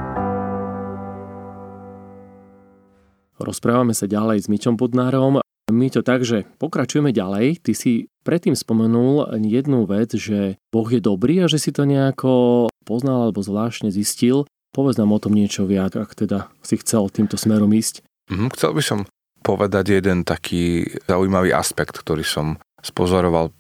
Rozprávame 3.43 3.91
sa 3.91 4.07
ďalej 4.07 4.47
s 4.47 4.51
Mičom 4.51 4.79
Podnárom. 4.79 5.43
My 5.67 5.87
to 5.91 6.07
tak, 6.07 6.23
že 6.23 6.47
pokračujeme 6.63 7.11
ďalej. 7.11 7.59
Ty 7.67 7.73
si 7.75 8.07
predtým 8.23 8.55
spomenul 8.55 9.35
jednu 9.43 9.83
vec, 9.83 10.15
že 10.15 10.63
Boh 10.71 10.87
je 10.87 11.03
dobrý 11.03 11.43
a 11.43 11.51
že 11.51 11.59
si 11.59 11.75
to 11.75 11.83
nejako 11.83 12.67
poznal 12.87 13.27
alebo 13.27 13.43
zvláštne 13.43 13.91
zistil. 13.91 14.47
Povedz 14.71 14.97
nám 14.97 15.11
o 15.11 15.19
tom 15.19 15.35
niečo 15.35 15.67
viac, 15.67 15.99
ak 15.99 16.15
teda 16.15 16.55
si 16.63 16.79
chcel 16.79 17.11
týmto 17.11 17.35
smerom 17.35 17.75
ísť. 17.75 18.07
Mm, 18.31 18.55
chcel 18.55 18.79
by 18.79 18.83
som 18.83 18.99
povedať 19.43 19.99
jeden 19.99 20.23
taký 20.23 20.87
zaujímavý 21.11 21.51
aspekt, 21.51 21.99
ktorý 21.99 22.23
som 22.23 22.63
spozoroval 22.79 23.51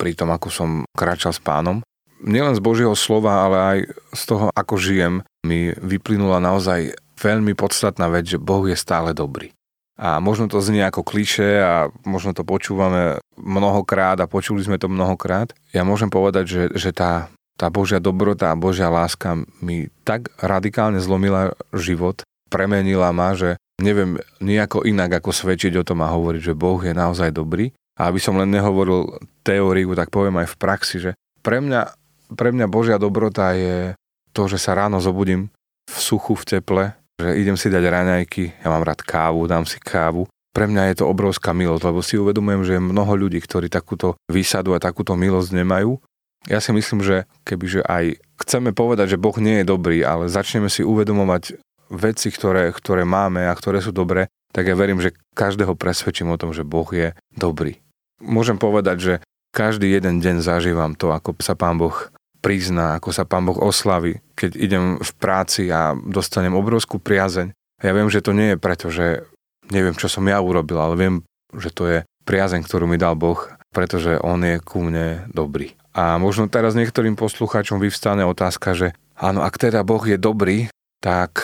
pri 0.00 0.16
tom, 0.16 0.32
ako 0.32 0.48
som 0.48 0.70
kráčal 0.96 1.36
s 1.36 1.40
pánom. 1.42 1.84
Nielen 2.24 2.56
z 2.56 2.64
Božieho 2.64 2.96
slova, 2.98 3.46
ale 3.46 3.56
aj 3.58 3.78
z 4.16 4.22
toho, 4.24 4.46
ako 4.50 4.74
žijem, 4.80 5.14
mi 5.46 5.70
vyplynula 5.70 6.42
naozaj 6.42 6.96
veľmi 7.18 7.52
podstatná 7.58 8.06
vec, 8.06 8.30
že 8.30 8.38
Boh 8.38 8.64
je 8.70 8.78
stále 8.78 9.10
dobrý. 9.12 9.50
A 9.98 10.22
možno 10.22 10.46
to 10.46 10.62
znie 10.62 10.86
ako 10.86 11.02
kliše 11.02 11.58
a 11.58 11.90
možno 12.06 12.30
to 12.30 12.46
počúvame 12.46 13.18
mnohokrát 13.34 14.14
a 14.22 14.30
počuli 14.30 14.62
sme 14.62 14.78
to 14.78 14.86
mnohokrát. 14.86 15.50
Ja 15.74 15.82
môžem 15.82 16.06
povedať, 16.06 16.44
že, 16.46 16.62
že 16.78 16.90
tá, 16.94 17.26
tá 17.58 17.66
Božia 17.66 17.98
dobrota 17.98 18.54
a 18.54 18.58
Božia 18.58 18.86
láska 18.86 19.34
mi 19.58 19.90
tak 20.06 20.30
radikálne 20.38 21.02
zlomila 21.02 21.58
život, 21.74 22.22
premenila 22.46 23.10
ma, 23.10 23.34
že 23.34 23.58
neviem 23.82 24.22
nejako 24.38 24.86
inak 24.86 25.18
ako 25.18 25.34
svedčiť 25.34 25.82
o 25.82 25.86
tom 25.86 26.06
a 26.06 26.14
hovoriť, 26.14 26.54
že 26.54 26.58
Boh 26.58 26.78
je 26.78 26.94
naozaj 26.94 27.34
dobrý. 27.34 27.74
A 27.98 28.14
aby 28.14 28.22
som 28.22 28.38
len 28.38 28.54
nehovoril 28.54 29.18
teóriu, 29.42 29.90
tak 29.98 30.14
poviem 30.14 30.38
aj 30.38 30.54
v 30.54 30.58
praxi, 30.62 30.96
že 31.02 31.10
pre 31.42 31.58
mňa, 31.58 31.90
pre 32.38 32.54
mňa 32.54 32.70
Božia 32.70 33.02
dobrota 33.02 33.50
je 33.58 33.98
to, 34.30 34.46
že 34.46 34.62
sa 34.62 34.78
ráno 34.78 35.02
zobudím 35.02 35.50
v 35.90 35.96
suchu, 35.98 36.38
v 36.38 36.44
teple, 36.46 36.84
že 37.18 37.34
idem 37.34 37.58
si 37.58 37.66
dať 37.66 37.82
raňajky, 37.82 38.62
ja 38.62 38.68
mám 38.70 38.86
rád 38.86 39.02
kávu, 39.02 39.50
dám 39.50 39.66
si 39.66 39.82
kávu. 39.82 40.30
Pre 40.54 40.64
mňa 40.70 40.94
je 40.94 41.02
to 41.02 41.10
obrovská 41.10 41.50
milosť, 41.50 41.84
lebo 41.90 42.00
si 42.02 42.14
uvedomujem, 42.14 42.62
že 42.62 42.72
je 42.78 42.82
mnoho 42.82 43.12
ľudí, 43.18 43.42
ktorí 43.42 43.66
takúto 43.66 44.14
výsadu 44.30 44.74
a 44.74 44.82
takúto 44.82 45.18
milosť 45.18 45.50
nemajú. 45.54 45.98
Ja 46.46 46.62
si 46.62 46.70
myslím, 46.70 47.02
že 47.02 47.26
kebyže 47.42 47.82
aj 47.82 48.22
chceme 48.46 48.70
povedať, 48.70 49.18
že 49.18 49.22
Boh 49.22 49.34
nie 49.42 49.60
je 49.62 49.66
dobrý, 49.66 50.06
ale 50.06 50.30
začneme 50.30 50.70
si 50.70 50.86
uvedomovať 50.86 51.58
veci, 51.90 52.28
ktoré, 52.30 52.70
ktoré 52.70 53.02
máme 53.02 53.50
a 53.50 53.58
ktoré 53.58 53.82
sú 53.82 53.90
dobré, 53.90 54.30
tak 54.54 54.70
ja 54.70 54.78
verím, 54.78 55.02
že 55.02 55.16
každého 55.34 55.74
presvedčím 55.74 56.30
o 56.30 56.40
tom, 56.40 56.54
že 56.54 56.64
Boh 56.64 56.86
je 56.88 57.12
dobrý. 57.34 57.82
Môžem 58.22 58.56
povedať, 58.56 58.96
že 58.98 59.14
každý 59.50 59.90
jeden 59.90 60.22
deň 60.22 60.42
zažívam 60.42 60.94
to, 60.94 61.10
ako 61.10 61.34
sa 61.42 61.58
Pán 61.58 61.80
Boh 61.80 61.94
prizná, 62.38 62.98
ako 62.98 63.10
sa 63.10 63.26
Pán 63.26 63.46
Boh 63.46 63.58
oslaví, 63.58 64.22
keď 64.38 64.50
idem 64.58 64.84
v 64.98 65.12
práci 65.18 65.68
a 65.68 65.94
dostanem 65.94 66.54
obrovskú 66.54 67.02
priazeň. 67.02 67.54
Ja 67.82 67.92
viem, 67.94 68.10
že 68.10 68.22
to 68.22 68.34
nie 68.34 68.54
je 68.54 68.58
preto, 68.58 68.90
že 68.90 69.26
neviem, 69.70 69.94
čo 69.94 70.10
som 70.10 70.26
ja 70.26 70.38
urobil, 70.42 70.78
ale 70.78 70.94
viem, 70.98 71.14
že 71.54 71.70
to 71.70 71.84
je 71.86 71.98
priazeň, 72.26 72.66
ktorú 72.66 72.90
mi 72.90 72.98
dal 72.98 73.14
Boh, 73.14 73.38
pretože 73.70 74.18
On 74.20 74.40
je 74.42 74.58
ku 74.62 74.82
mne 74.82 75.28
dobrý. 75.30 75.78
A 75.96 76.16
možno 76.20 76.46
teraz 76.46 76.78
niektorým 76.78 77.18
poslucháčom 77.18 77.82
vyvstane 77.82 78.22
otázka, 78.22 78.74
že 78.74 78.94
áno, 79.18 79.42
ak 79.42 79.58
teda 79.58 79.82
Boh 79.82 80.02
je 80.02 80.14
dobrý, 80.14 80.70
tak 81.02 81.42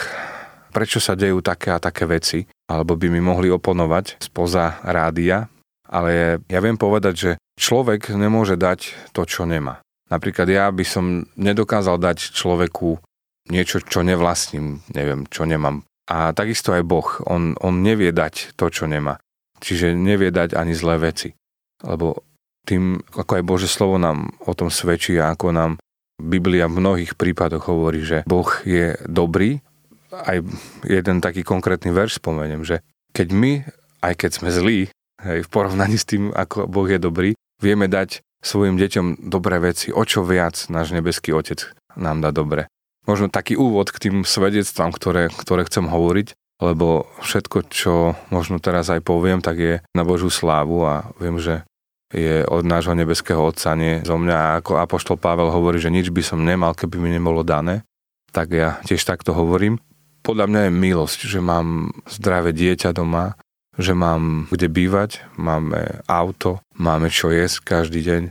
prečo 0.74 0.98
sa 0.98 1.14
dejú 1.14 1.38
také 1.42 1.70
a 1.70 1.82
také 1.82 2.06
veci, 2.06 2.46
alebo 2.66 2.98
by 2.98 3.06
mi 3.10 3.22
mohli 3.22 3.50
oponovať 3.50 4.18
spoza 4.18 4.82
rádia, 4.82 5.46
ale 5.86 6.42
ja 6.50 6.58
viem 6.58 6.74
povedať, 6.74 7.14
že 7.14 7.30
človek 7.54 8.10
nemôže 8.14 8.58
dať 8.58 8.94
to, 9.14 9.22
čo 9.22 9.46
nemá. 9.46 9.78
Napríklad 10.12 10.48
ja 10.50 10.68
by 10.68 10.84
som 10.84 11.24
nedokázal 11.34 11.96
dať 11.96 12.32
človeku 12.36 13.00
niečo, 13.48 13.80
čo 13.80 14.04
nevlastním, 14.04 14.80
neviem, 14.92 15.28
čo 15.28 15.44
nemám. 15.48 15.84
A 16.04 16.36
takisto 16.36 16.76
aj 16.76 16.84
Boh, 16.84 17.08
on, 17.24 17.56
on 17.64 17.80
nevie 17.80 18.12
dať 18.12 18.56
to, 18.56 18.68
čo 18.68 18.84
nemá. 18.84 19.16
Čiže 19.64 19.96
nevie 19.96 20.28
dať 20.28 20.52
ani 20.52 20.76
zlé 20.76 21.00
veci. 21.00 21.32
Lebo 21.80 22.20
tým, 22.68 23.00
ako 23.12 23.32
aj 23.40 23.44
Bože 23.44 23.68
slovo 23.68 23.96
nám 23.96 24.32
o 24.44 24.52
tom 24.52 24.68
svedčí 24.68 25.16
a 25.16 25.32
ako 25.32 25.52
nám 25.52 25.72
Biblia 26.20 26.68
v 26.68 26.80
mnohých 26.80 27.16
prípadoch 27.16 27.68
hovorí, 27.68 28.04
že 28.04 28.24
Boh 28.28 28.48
je 28.64 28.96
dobrý 29.08 29.60
aj 30.14 30.46
jeden 30.86 31.18
taký 31.18 31.42
konkrétny 31.42 31.90
verš 31.90 32.22
spomeniem, 32.22 32.62
že 32.62 32.80
keď 33.10 33.28
my, 33.34 33.52
aj 33.98 34.14
keď 34.14 34.30
sme 34.30 34.48
zlí, 34.54 34.78
hej, 35.26 35.38
v 35.42 35.50
porovnaní 35.50 35.98
s 35.98 36.06
tým, 36.06 36.30
ako 36.30 36.70
Boh 36.70 36.86
je 36.86 37.02
dobrý, 37.02 37.30
vieme 37.58 37.90
dať 37.90 38.22
svojim 38.44 38.76
deťom 38.76 39.26
dobré 39.32 39.58
veci, 39.58 39.88
o 39.90 40.04
čo 40.04 40.22
viac 40.22 40.68
náš 40.68 40.92
nebeský 40.92 41.32
Otec 41.32 41.72
nám 41.96 42.20
dá 42.20 42.30
dobre. 42.30 42.68
Možno 43.08 43.32
taký 43.32 43.56
úvod 43.56 43.88
k 43.92 44.08
tým 44.08 44.16
svedectvám, 44.24 44.92
ktoré, 44.92 45.32
ktoré 45.32 45.64
chcem 45.64 45.88
hovoriť, 45.88 46.60
lebo 46.60 47.08
všetko, 47.24 47.58
čo 47.72 48.14
možno 48.28 48.60
teraz 48.60 48.88
aj 48.92 49.04
poviem, 49.04 49.40
tak 49.40 49.56
je 49.58 49.74
na 49.92 50.04
Božú 50.04 50.28
slávu 50.28 50.84
a 50.84 51.08
viem, 51.16 51.36
že 51.40 51.64
je 52.14 52.46
od 52.46 52.62
nášho 52.62 52.94
nebeského 52.94 53.42
Otca, 53.42 53.74
nie 53.74 54.04
zo 54.06 54.14
mňa. 54.14 54.62
Ako 54.62 54.78
Apoštol 54.78 55.18
Pavel 55.18 55.50
hovorí, 55.50 55.82
že 55.82 55.90
nič 55.90 56.14
by 56.14 56.22
som 56.22 56.46
nemal, 56.46 56.72
keby 56.76 56.96
mi 57.00 57.10
nebolo 57.10 57.42
dané, 57.42 57.82
tak 58.30 58.54
ja 58.54 58.78
tiež 58.86 59.02
takto 59.02 59.34
hovorím 59.34 59.82
podľa 60.24 60.48
mňa 60.48 60.60
je 60.66 60.72
milosť, 60.72 61.20
že 61.28 61.44
mám 61.44 61.92
zdravé 62.08 62.56
dieťa 62.56 62.96
doma, 62.96 63.36
že 63.78 63.92
mám 63.92 64.46
kde 64.50 64.70
bývať, 64.70 65.24
máme 65.34 66.04
auto, 66.06 66.62
máme 66.78 67.10
čo 67.10 67.30
jesť 67.34 67.62
každý 67.64 68.00
deň. 68.06 68.22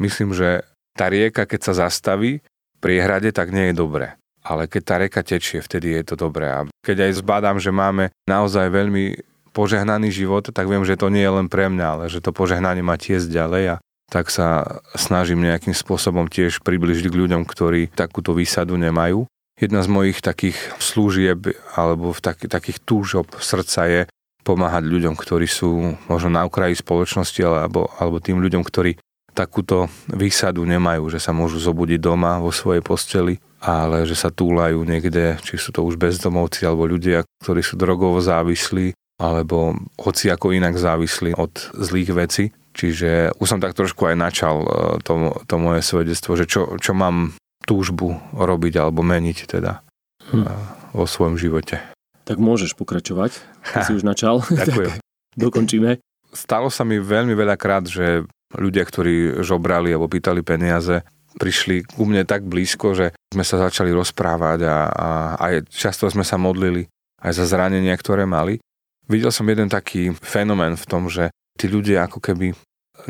Myslím, 0.00 0.32
že 0.32 0.64
tá 0.96 1.08
rieka, 1.08 1.48
keď 1.48 1.60
sa 1.70 1.88
zastaví 1.88 2.44
pri 2.80 3.00
hrade, 3.00 3.32
tak 3.32 3.52
nie 3.52 3.72
je 3.72 3.80
dobré. 3.80 4.16
Ale 4.40 4.64
keď 4.68 4.82
tá 4.84 4.94
rieka 4.96 5.20
tečie, 5.20 5.60
vtedy 5.60 5.92
je 6.00 6.04
to 6.12 6.16
dobré. 6.16 6.48
A 6.48 6.64
keď 6.80 7.08
aj 7.08 7.20
zbadám, 7.20 7.60
že 7.60 7.68
máme 7.68 8.08
naozaj 8.24 8.72
veľmi 8.72 9.20
požehnaný 9.52 10.08
život, 10.08 10.48
tak 10.48 10.64
viem, 10.64 10.84
že 10.86 10.96
to 10.96 11.12
nie 11.12 11.20
je 11.20 11.32
len 11.36 11.48
pre 11.52 11.68
mňa, 11.68 11.86
ale 11.86 12.04
že 12.08 12.24
to 12.24 12.32
požehnanie 12.32 12.80
má 12.80 12.96
tiesť 12.96 13.28
ďalej 13.28 13.64
a 13.72 13.80
tak 14.10 14.26
sa 14.26 14.80
snažím 14.98 15.44
nejakým 15.46 15.76
spôsobom 15.76 16.26
tiež 16.26 16.66
približiť 16.66 17.06
k 17.06 17.18
ľuďom, 17.20 17.46
ktorí 17.46 17.94
takúto 17.94 18.34
výsadu 18.34 18.74
nemajú 18.74 19.28
jedna 19.60 19.84
z 19.84 19.88
mojich 19.92 20.18
takých 20.24 20.56
služieb 20.80 21.52
alebo 21.76 22.16
v 22.16 22.20
tak, 22.24 22.42
takých 22.42 22.80
túžob 22.82 23.28
srdca 23.38 23.86
je 23.86 24.00
pomáhať 24.42 24.88
ľuďom, 24.88 25.14
ktorí 25.16 25.46
sú 25.46 25.96
možno 26.08 26.30
na 26.32 26.46
okraji 26.48 26.80
spoločnosti 26.80 27.40
alebo, 27.44 27.90
alebo 28.00 28.22
tým 28.22 28.40
ľuďom, 28.40 28.64
ktorí 28.64 28.96
takúto 29.30 29.86
výsadu 30.10 30.66
nemajú, 30.66 31.06
že 31.12 31.22
sa 31.22 31.30
môžu 31.30 31.62
zobudiť 31.62 32.02
doma 32.02 32.42
vo 32.42 32.50
svojej 32.50 32.82
posteli 32.82 33.38
ale 33.60 34.08
že 34.08 34.16
sa 34.16 34.32
túlajú 34.32 34.80
niekde, 34.88 35.36
či 35.44 35.60
sú 35.60 35.70
to 35.70 35.84
už 35.84 36.00
bezdomovci 36.00 36.64
alebo 36.64 36.88
ľudia, 36.88 37.28
ktorí 37.44 37.60
sú 37.60 37.76
drogovo 37.76 38.16
závislí, 38.24 38.96
alebo 39.20 39.76
hoci 40.00 40.32
ako 40.32 40.56
inak 40.56 40.80
závislí 40.80 41.36
od 41.36 41.52
zlých 41.76 42.10
vecí. 42.16 42.44
Čiže 42.72 43.36
už 43.36 43.46
som 43.46 43.60
tak 43.60 43.76
trošku 43.76 44.08
aj 44.08 44.16
načal 44.16 44.64
e, 44.64 44.68
to, 45.04 45.44
to 45.44 45.54
moje 45.60 45.84
svedectvo, 45.84 46.40
že 46.40 46.48
čo, 46.48 46.80
čo 46.80 46.96
mám 46.96 47.36
túžbu 47.68 48.16
robiť 48.32 48.80
alebo 48.80 49.04
meniť 49.04 49.38
teda 49.44 49.84
hm. 50.32 50.40
E, 50.40 50.52
vo 50.96 51.04
svojom 51.04 51.36
živote. 51.36 51.84
Tak 52.30 52.38
môžeš 52.38 52.78
pokračovať, 52.78 53.42
ty 53.74 53.78
si 53.82 53.92
už 53.98 54.06
načal. 54.06 54.46
Ďakujem. 54.54 55.02
Dokončíme. 55.34 55.98
Stalo 56.30 56.70
sa 56.70 56.86
mi 56.86 57.02
veľmi 57.02 57.34
veľakrát, 57.34 57.90
že 57.90 58.22
ľudia, 58.54 58.86
ktorí 58.86 59.42
žobrali 59.42 59.90
alebo 59.90 60.06
pýtali 60.06 60.46
peniaze, 60.46 61.02
prišli 61.34 61.82
ku 61.90 62.06
mne 62.06 62.22
tak 62.22 62.46
blízko, 62.46 62.94
že 62.94 63.06
sme 63.34 63.42
sa 63.42 63.58
začali 63.66 63.90
rozprávať 63.90 64.62
a, 64.62 64.76
a 64.90 65.08
aj 65.42 65.74
často 65.74 66.06
sme 66.06 66.22
sa 66.22 66.38
modlili 66.38 66.86
aj 67.18 67.34
za 67.34 67.44
zranenia, 67.50 67.94
ktoré 67.98 68.30
mali. 68.30 68.62
Videl 69.10 69.34
som 69.34 69.46
jeden 69.50 69.66
taký 69.66 70.14
fenomén 70.22 70.78
v 70.78 70.86
tom, 70.86 71.10
že 71.10 71.34
tí 71.58 71.66
ľudia 71.66 72.06
ako 72.06 72.22
keby 72.22 72.54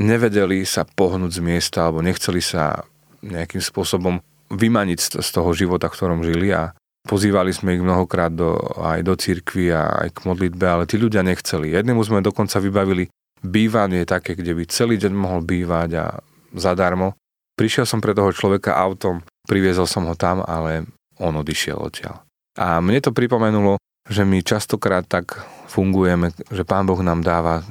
nevedeli 0.01 0.65
sa 0.65 0.89
pohnúť 0.89 1.37
z 1.37 1.45
miesta 1.45 1.85
alebo 1.85 2.01
nechceli 2.01 2.41
sa 2.41 2.89
nejakým 3.21 3.61
spôsobom 3.61 4.17
vymaniť 4.49 5.21
z 5.21 5.29
toho 5.29 5.53
života, 5.53 5.93
v 5.93 5.97
ktorom 5.97 6.25
žili 6.25 6.57
a 6.57 6.73
pozývali 7.07 7.51
sme 7.55 7.77
ich 7.77 7.83
mnohokrát 7.83 8.33
do, 8.33 8.57
aj 8.81 9.01
do 9.05 9.15
cirkvi 9.17 9.73
a 9.73 10.07
aj 10.07 10.21
k 10.21 10.25
modlitbe, 10.29 10.65
ale 10.67 10.85
tí 10.85 11.01
ľudia 11.01 11.25
nechceli. 11.25 11.73
Jednému 11.73 12.01
sme 12.05 12.25
dokonca 12.25 12.61
vybavili 12.61 13.09
bývanie 13.41 14.05
také, 14.05 14.37
kde 14.37 14.53
by 14.53 14.65
celý 14.69 15.01
deň 15.01 15.13
mohol 15.17 15.41
bývať 15.41 15.91
a 15.97 16.07
zadarmo. 16.53 17.17
Prišiel 17.57 17.85
som 17.89 18.01
pre 18.01 18.13
toho 18.17 18.33
človeka 18.33 18.77
autom, 18.77 19.25
priviezol 19.45 19.89
som 19.89 20.09
ho 20.09 20.17
tam, 20.17 20.45
ale 20.45 20.89
on 21.21 21.37
odišiel 21.37 21.77
odtiaľ. 21.77 22.25
A 22.57 22.81
mne 22.81 23.01
to 23.01 23.17
pripomenulo, 23.17 23.77
že 24.09 24.25
my 24.25 24.41
častokrát 24.41 25.05
tak 25.05 25.45
fungujeme, 25.69 26.33
že 26.51 26.65
Pán 26.65 26.89
Boh 26.89 26.99
nám 27.01 27.21
dáva 27.21 27.63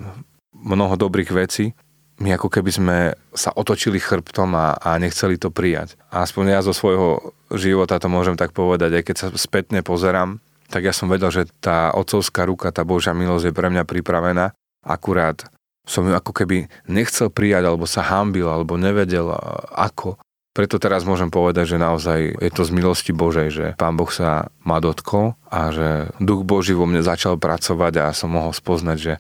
mnoho 0.54 0.94
dobrých 0.96 1.34
vecí, 1.34 1.74
my 2.20 2.36
ako 2.36 2.52
keby 2.52 2.72
sme 2.72 2.98
sa 3.32 3.56
otočili 3.56 3.98
chrbtom 3.98 4.52
a, 4.54 4.76
a 4.76 5.00
nechceli 5.00 5.40
to 5.40 5.50
prijať. 5.50 5.96
A 6.12 6.28
aspoň 6.28 6.56
ja 6.56 6.60
zo 6.60 6.76
svojho 6.76 7.36
života 7.56 7.96
to 7.98 8.12
môžem 8.12 8.36
tak 8.36 8.52
povedať, 8.52 9.00
aj 9.00 9.04
keď 9.08 9.16
sa 9.16 9.28
spätne 9.40 9.80
pozerám, 9.82 10.44
tak 10.70 10.86
ja 10.86 10.94
som 10.94 11.10
vedel, 11.10 11.34
že 11.34 11.50
tá 11.64 11.90
otcovská 11.96 12.46
ruka, 12.46 12.70
tá 12.70 12.86
Božia 12.86 13.16
milosť 13.16 13.50
je 13.50 13.58
pre 13.58 13.74
mňa 13.74 13.84
pripravená. 13.90 14.54
Akurát 14.86 15.50
som 15.90 16.06
ju 16.06 16.14
ako 16.14 16.30
keby 16.30 16.70
nechcel 16.86 17.34
prijať, 17.34 17.66
alebo 17.66 17.90
sa 17.90 18.06
hambil, 18.06 18.46
alebo 18.46 18.78
nevedel 18.78 19.34
ako. 19.74 20.22
Preto 20.54 20.78
teraz 20.78 21.08
môžem 21.08 21.34
povedať, 21.34 21.74
že 21.74 21.82
naozaj 21.82 22.20
je 22.38 22.52
to 22.54 22.62
z 22.68 22.72
milosti 22.74 23.12
Božej, 23.16 23.50
že 23.50 23.66
Pán 23.80 23.98
Boh 23.98 24.10
sa 24.10 24.54
ma 24.62 24.78
dotkol 24.78 25.34
a 25.50 25.74
že 25.74 26.14
Duch 26.22 26.46
Boží 26.46 26.78
vo 26.78 26.86
mne 26.86 27.02
začal 27.02 27.42
pracovať 27.42 27.94
a 28.02 28.06
som 28.14 28.34
mohol 28.34 28.54
spoznať, 28.54 28.98
že, 28.98 29.14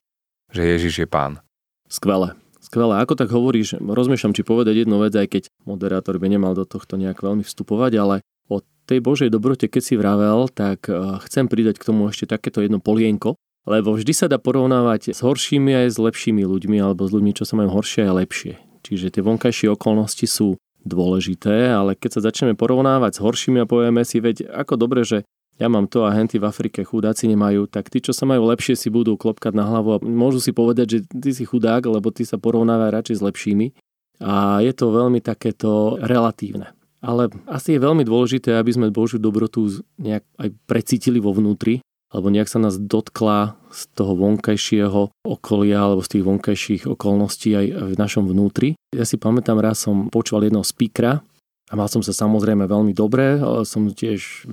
že 0.53 0.61
Ježiš 0.61 1.05
je 1.05 1.07
Pán. 1.09 1.41
Skvelé. 1.89 2.37
Skvelé. 2.69 3.01
Ako 3.01 3.17
tak 3.17 3.33
hovoríš, 3.33 3.81
rozmýšľam, 3.81 4.37
či 4.37 4.45
povedať 4.45 4.85
jednu 4.85 5.01
vec, 5.01 5.17
aj 5.17 5.25
keď 5.25 5.43
moderátor 5.65 6.21
by 6.21 6.29
nemal 6.29 6.53
do 6.53 6.69
tohto 6.69 7.01
nejak 7.01 7.17
veľmi 7.17 7.41
vstupovať, 7.41 7.91
ale 7.97 8.15
o 8.45 8.61
tej 8.85 9.01
Božej 9.01 9.33
dobrote, 9.33 9.65
keď 9.65 9.81
si 9.81 9.97
vravel, 9.97 10.45
tak 10.53 10.85
eh, 10.85 11.17
chcem 11.25 11.49
pridať 11.49 11.81
k 11.81 11.87
tomu 11.89 12.13
ešte 12.13 12.29
takéto 12.29 12.61
jedno 12.61 12.77
polienko, 12.77 13.33
lebo 13.65 13.97
vždy 13.97 14.13
sa 14.13 14.29
dá 14.29 14.37
porovnávať 14.37 15.17
s 15.17 15.25
horšími 15.25 15.73
aj 15.81 15.87
s 15.93 15.97
lepšími 15.97 16.45
ľuďmi 16.45 16.77
alebo 16.77 17.09
s 17.09 17.13
ľuďmi, 17.17 17.33
čo 17.33 17.49
sa 17.49 17.57
majú 17.57 17.73
horšie 17.73 18.05
a 18.05 18.13
lepšie. 18.13 18.61
Čiže 18.85 19.17
tie 19.17 19.25
vonkajšie 19.25 19.73
okolnosti 19.73 20.29
sú 20.29 20.61
dôležité, 20.85 21.73
ale 21.73 21.97
keď 21.97 22.21
sa 22.21 22.25
začneme 22.29 22.53
porovnávať 22.53 23.17
s 23.17 23.23
horšími 23.25 23.65
a 23.65 23.69
povieme 23.69 24.05
si, 24.05 24.21
veď 24.21 24.45
ako 24.45 24.77
dobre, 24.77 25.01
že 25.01 25.25
ja 25.59 25.67
mám 25.67 25.91
to 25.91 26.07
a 26.07 26.15
henty 26.15 26.39
v 26.39 26.47
Afrike 26.47 26.87
chudáci 26.87 27.27
nemajú, 27.27 27.67
tak 27.67 27.91
tí, 27.91 27.99
čo 27.99 28.15
sa 28.15 28.23
majú 28.23 28.47
lepšie, 28.47 28.79
si 28.79 28.87
budú 28.87 29.19
klopkať 29.19 29.51
na 29.51 29.67
hlavu 29.67 29.89
a 29.95 29.97
môžu 29.99 30.39
si 30.39 30.55
povedať, 30.55 30.87
že 30.87 30.99
ty 31.11 31.35
si 31.35 31.43
chudák, 31.43 31.83
lebo 31.83 32.15
ty 32.15 32.23
sa 32.23 32.39
porovnáva 32.39 32.95
radšej 32.95 33.19
s 33.19 33.25
lepšími. 33.27 33.67
A 34.23 34.63
je 34.63 34.71
to 34.71 34.95
veľmi 34.95 35.19
takéto 35.19 35.99
relatívne. 35.99 36.71
Ale 36.99 37.31
asi 37.47 37.75
je 37.75 37.83
veľmi 37.83 38.03
dôležité, 38.03 38.55
aby 38.55 38.71
sme 38.75 38.91
Božiu 38.91 39.19
dobrotu 39.19 39.83
nejak 39.99 40.23
aj 40.35 40.49
precítili 40.67 41.19
vo 41.23 41.31
vnútri, 41.31 41.79
alebo 42.11 42.27
nejak 42.27 42.49
sa 42.51 42.59
nás 42.59 42.75
dotkla 42.75 43.55
z 43.69 43.81
toho 43.95 44.17
vonkajšieho 44.17 45.13
okolia 45.23 45.79
alebo 45.85 46.01
z 46.01 46.17
tých 46.17 46.23
vonkajších 46.25 46.83
okolností 46.89 47.53
aj 47.53 47.65
v 47.93 47.95
našom 47.95 48.25
vnútri. 48.25 48.73
Ja 48.91 49.05
si 49.05 49.15
pamätám, 49.15 49.61
raz 49.61 49.85
som 49.85 50.09
počúval 50.09 50.49
jedného 50.49 50.65
speakera 50.65 51.21
a 51.69 51.73
mal 51.77 51.85
som 51.85 52.01
sa 52.01 52.11
samozrejme 52.11 52.65
veľmi 52.65 52.97
dobre, 52.97 53.37
ale 53.37 53.61
som 53.63 53.87
tiež 53.87 54.49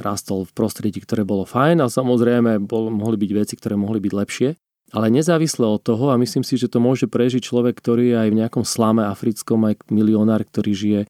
rástol 0.00 0.48
v 0.48 0.56
prostredí, 0.56 0.98
ktoré 1.04 1.22
bolo 1.22 1.44
fajn 1.44 1.84
a 1.84 1.92
samozrejme 1.92 2.64
bol, 2.64 2.88
mohli 2.88 3.20
byť 3.20 3.30
veci, 3.36 3.54
ktoré 3.54 3.76
mohli 3.76 4.00
byť 4.00 4.12
lepšie. 4.12 4.48
Ale 4.90 5.06
nezávisle 5.06 5.62
od 5.62 5.86
toho, 5.86 6.10
a 6.10 6.18
myslím 6.18 6.42
si, 6.42 6.58
že 6.58 6.66
to 6.66 6.82
môže 6.82 7.06
prežiť 7.06 7.46
človek, 7.46 7.78
ktorý 7.78 8.10
je 8.10 8.16
aj 8.26 8.28
v 8.34 8.38
nejakom 8.42 8.64
slame 8.66 9.06
africkom, 9.06 9.62
aj 9.62 9.86
milionár, 9.86 10.42
ktorý 10.42 10.72
žije 10.74 11.00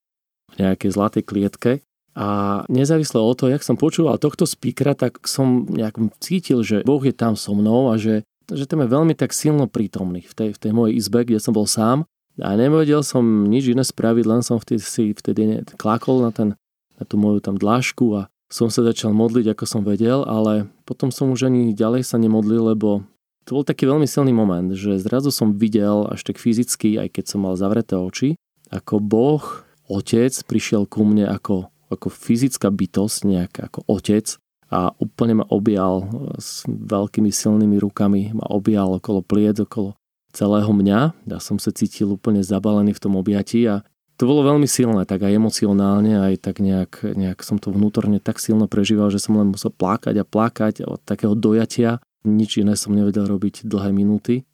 v 0.52 0.54
nejakej 0.60 0.90
zlatej 0.92 1.24
klietke, 1.24 1.80
a 2.10 2.62
nezávisle 2.66 3.22
od 3.22 3.38
toho, 3.38 3.54
jak 3.54 3.62
som 3.62 3.78
počúval 3.78 4.18
tohto 4.18 4.42
speakera, 4.42 4.98
tak 4.98 5.22
som 5.30 5.70
nejak 5.70 5.94
cítil, 6.18 6.66
že 6.66 6.82
Boh 6.82 7.00
je 7.00 7.14
tam 7.14 7.38
so 7.38 7.54
mnou 7.54 7.94
a 7.94 8.02
že, 8.02 8.26
že 8.50 8.66
tam 8.66 8.82
je 8.82 8.90
veľmi 8.90 9.14
tak 9.14 9.30
silno 9.30 9.70
prítomný 9.70 10.26
v 10.26 10.34
tej, 10.34 10.50
v 10.50 10.58
tej 10.58 10.72
mojej 10.74 10.98
izbe, 10.98 11.22
kde 11.22 11.38
som 11.38 11.54
bol 11.54 11.70
sám. 11.70 12.02
A 12.42 12.58
nevedel 12.58 13.06
som 13.06 13.22
nič 13.46 13.70
iné 13.70 13.86
spraviť, 13.86 14.24
len 14.26 14.42
som 14.42 14.58
vtedy 14.58 14.82
si 14.82 15.04
vtedy 15.14 15.62
klakol 15.78 16.26
na, 16.26 16.34
ten, 16.34 16.58
na 16.98 17.04
tú 17.06 17.14
moju 17.14 17.38
tam 17.38 17.54
dlášku 17.54 18.06
a 18.18 18.26
som 18.50 18.68
sa 18.68 18.82
začal 18.82 19.14
modliť, 19.14 19.54
ako 19.54 19.64
som 19.64 19.82
vedel, 19.86 20.26
ale 20.26 20.66
potom 20.84 21.14
som 21.14 21.30
už 21.30 21.46
ani 21.46 21.70
ďalej 21.70 22.02
sa 22.02 22.18
nemodlil, 22.18 22.74
lebo 22.74 23.06
to 23.46 23.56
bol 23.56 23.64
taký 23.64 23.86
veľmi 23.86 24.04
silný 24.04 24.34
moment, 24.34 24.74
že 24.74 25.00
zrazu 25.00 25.30
som 25.30 25.56
videl 25.56 26.10
až 26.10 26.26
tak 26.26 26.36
fyzicky, 26.36 26.98
aj 26.98 27.14
keď 27.14 27.24
som 27.30 27.46
mal 27.46 27.54
zavreté 27.54 27.94
oči, 27.96 28.34
ako 28.70 28.98
Boh, 29.00 29.42
Otec, 29.90 30.30
prišiel 30.46 30.86
ku 30.86 31.02
mne 31.02 31.26
ako 31.26 31.66
ako 31.90 32.08
fyzická 32.08 32.70
bytosť, 32.70 33.18
nejak 33.26 33.52
ako 33.66 33.82
otec 33.90 34.38
a 34.70 34.94
úplne 35.02 35.42
ma 35.42 35.46
objal 35.50 36.06
s 36.38 36.62
veľkými 36.70 37.34
silnými 37.34 37.82
rukami, 37.82 38.30
ma 38.30 38.46
objal 38.46 38.94
okolo 39.02 39.26
pliec, 39.26 39.58
okolo 39.58 39.98
celého 40.30 40.70
mňa. 40.70 41.26
Ja 41.26 41.38
som 41.42 41.58
sa 41.58 41.74
cítil 41.74 42.14
úplne 42.14 42.46
zabalený 42.46 42.94
v 42.94 43.02
tom 43.02 43.18
objatí 43.18 43.66
a 43.66 43.82
to 44.20 44.28
bolo 44.28 44.44
veľmi 44.44 44.68
silné, 44.68 45.08
tak 45.08 45.24
aj 45.24 45.32
emocionálne, 45.32 46.20
aj 46.20 46.44
tak 46.44 46.60
nejak, 46.60 47.16
nejak 47.16 47.40
som 47.40 47.56
to 47.56 47.72
vnútorne 47.72 48.20
tak 48.20 48.36
silno 48.36 48.68
prežíval, 48.68 49.08
že 49.08 49.16
som 49.16 49.40
len 49.40 49.48
musel 49.48 49.72
plakať 49.72 50.20
a 50.20 50.28
plakať 50.28 50.84
od 50.84 51.00
takého 51.00 51.32
dojatia. 51.32 52.04
Nič 52.28 52.60
iné 52.60 52.76
som 52.76 52.92
nevedel 52.92 53.24
robiť 53.24 53.64
dlhé 53.64 53.96
minúty 53.96 54.44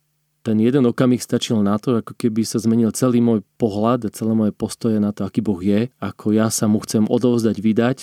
ten 0.47 0.63
jeden 0.63 0.87
okamih 0.87 1.19
stačil 1.19 1.59
na 1.59 1.75
to, 1.75 1.99
ako 1.99 2.15
keby 2.15 2.47
sa 2.47 2.63
zmenil 2.63 2.95
celý 2.95 3.19
môj 3.19 3.43
pohľad, 3.59 4.07
celé 4.15 4.31
moje 4.31 4.55
postoje 4.55 4.95
na 4.95 5.11
to, 5.11 5.27
aký 5.27 5.43
Boh 5.43 5.59
je, 5.59 5.91
ako 5.99 6.31
ja 6.31 6.47
sa 6.47 6.71
mu 6.71 6.79
chcem 6.79 7.03
odovzdať, 7.03 7.59
vydať. 7.59 7.97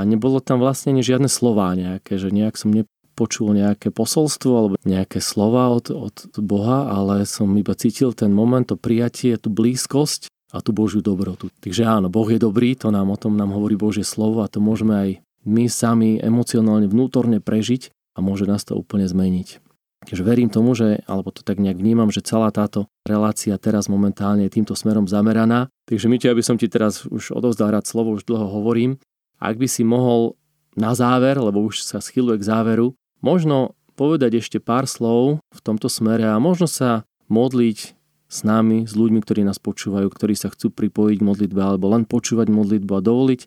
A 0.00 0.08
nebolo 0.08 0.40
tam 0.40 0.64
vlastne 0.64 0.96
ani 0.96 1.04
žiadne 1.04 1.28
slová 1.28 1.76
nejaké, 1.76 2.16
že 2.16 2.32
nejak 2.32 2.56
som 2.56 2.72
nepočul 2.72 3.52
nejaké 3.52 3.92
posolstvo 3.92 4.52
alebo 4.56 4.74
nejaké 4.80 5.20
slova 5.20 5.68
od, 5.76 5.92
od 5.92 6.16
Boha, 6.40 6.88
ale 6.88 7.28
som 7.28 7.52
iba 7.52 7.76
cítil 7.76 8.16
ten 8.16 8.32
moment, 8.32 8.64
to 8.64 8.80
prijatie, 8.80 9.36
tú 9.36 9.52
blízkosť 9.52 10.32
a 10.50 10.58
tú 10.58 10.74
Božiu 10.74 11.00
dobrotu. 11.00 11.48
Takže 11.62 11.86
áno, 11.86 12.10
Boh 12.10 12.26
je 12.26 12.42
dobrý, 12.42 12.74
to 12.74 12.90
nám 12.90 13.10
o 13.10 13.18
tom 13.18 13.38
nám 13.38 13.54
hovorí 13.54 13.78
Božie 13.78 14.02
slovo 14.02 14.42
a 14.42 14.50
to 14.50 14.58
môžeme 14.58 14.94
aj 14.94 15.10
my 15.46 15.70
sami 15.70 16.20
emocionálne, 16.20 16.90
vnútorne 16.90 17.40
prežiť 17.40 17.94
a 18.14 18.18
môže 18.20 18.44
nás 18.44 18.66
to 18.66 18.76
úplne 18.76 19.08
zmeniť. 19.08 19.62
Takže 20.00 20.24
verím 20.24 20.48
tomu, 20.48 20.72
že, 20.72 21.04
alebo 21.04 21.28
to 21.28 21.44
tak 21.44 21.60
nejak 21.60 21.76
vnímam, 21.76 22.08
že 22.08 22.24
celá 22.24 22.48
táto 22.48 22.88
relácia 23.04 23.52
teraz 23.60 23.86
momentálne 23.92 24.48
je 24.48 24.56
týmto 24.56 24.72
smerom 24.72 25.04
zameraná. 25.04 25.68
Takže 25.84 26.08
my 26.08 26.16
aby 26.16 26.40
som 26.40 26.56
ti 26.56 26.72
teraz 26.72 27.04
už 27.04 27.36
odovzdal 27.36 27.68
rád 27.68 27.84
slovo, 27.84 28.16
už 28.16 28.24
dlho 28.24 28.48
hovorím. 28.48 28.96
Ak 29.36 29.60
by 29.60 29.68
si 29.68 29.84
mohol 29.84 30.40
na 30.72 30.96
záver, 30.96 31.36
lebo 31.36 31.60
už 31.60 31.84
sa 31.84 32.00
schyluje 32.00 32.40
k 32.40 32.48
záveru, 32.48 32.96
možno 33.20 33.76
povedať 33.92 34.40
ešte 34.40 34.56
pár 34.56 34.88
slov 34.88 35.44
v 35.52 35.60
tomto 35.60 35.92
smere 35.92 36.24
a 36.32 36.40
možno 36.40 36.64
sa 36.64 37.04
modliť 37.28 37.99
s 38.30 38.46
nami, 38.46 38.86
s 38.86 38.94
ľuďmi, 38.94 39.18
ktorí 39.26 39.42
nás 39.42 39.58
počúvajú, 39.58 40.06
ktorí 40.06 40.38
sa 40.38 40.48
chcú 40.54 40.70
pripojiť 40.70 41.18
k 41.18 41.26
modlitbe 41.26 41.60
alebo 41.60 41.90
len 41.90 42.06
počúvať 42.06 42.46
modlitbu 42.48 42.92
a 42.94 43.02
dovoliť 43.02 43.40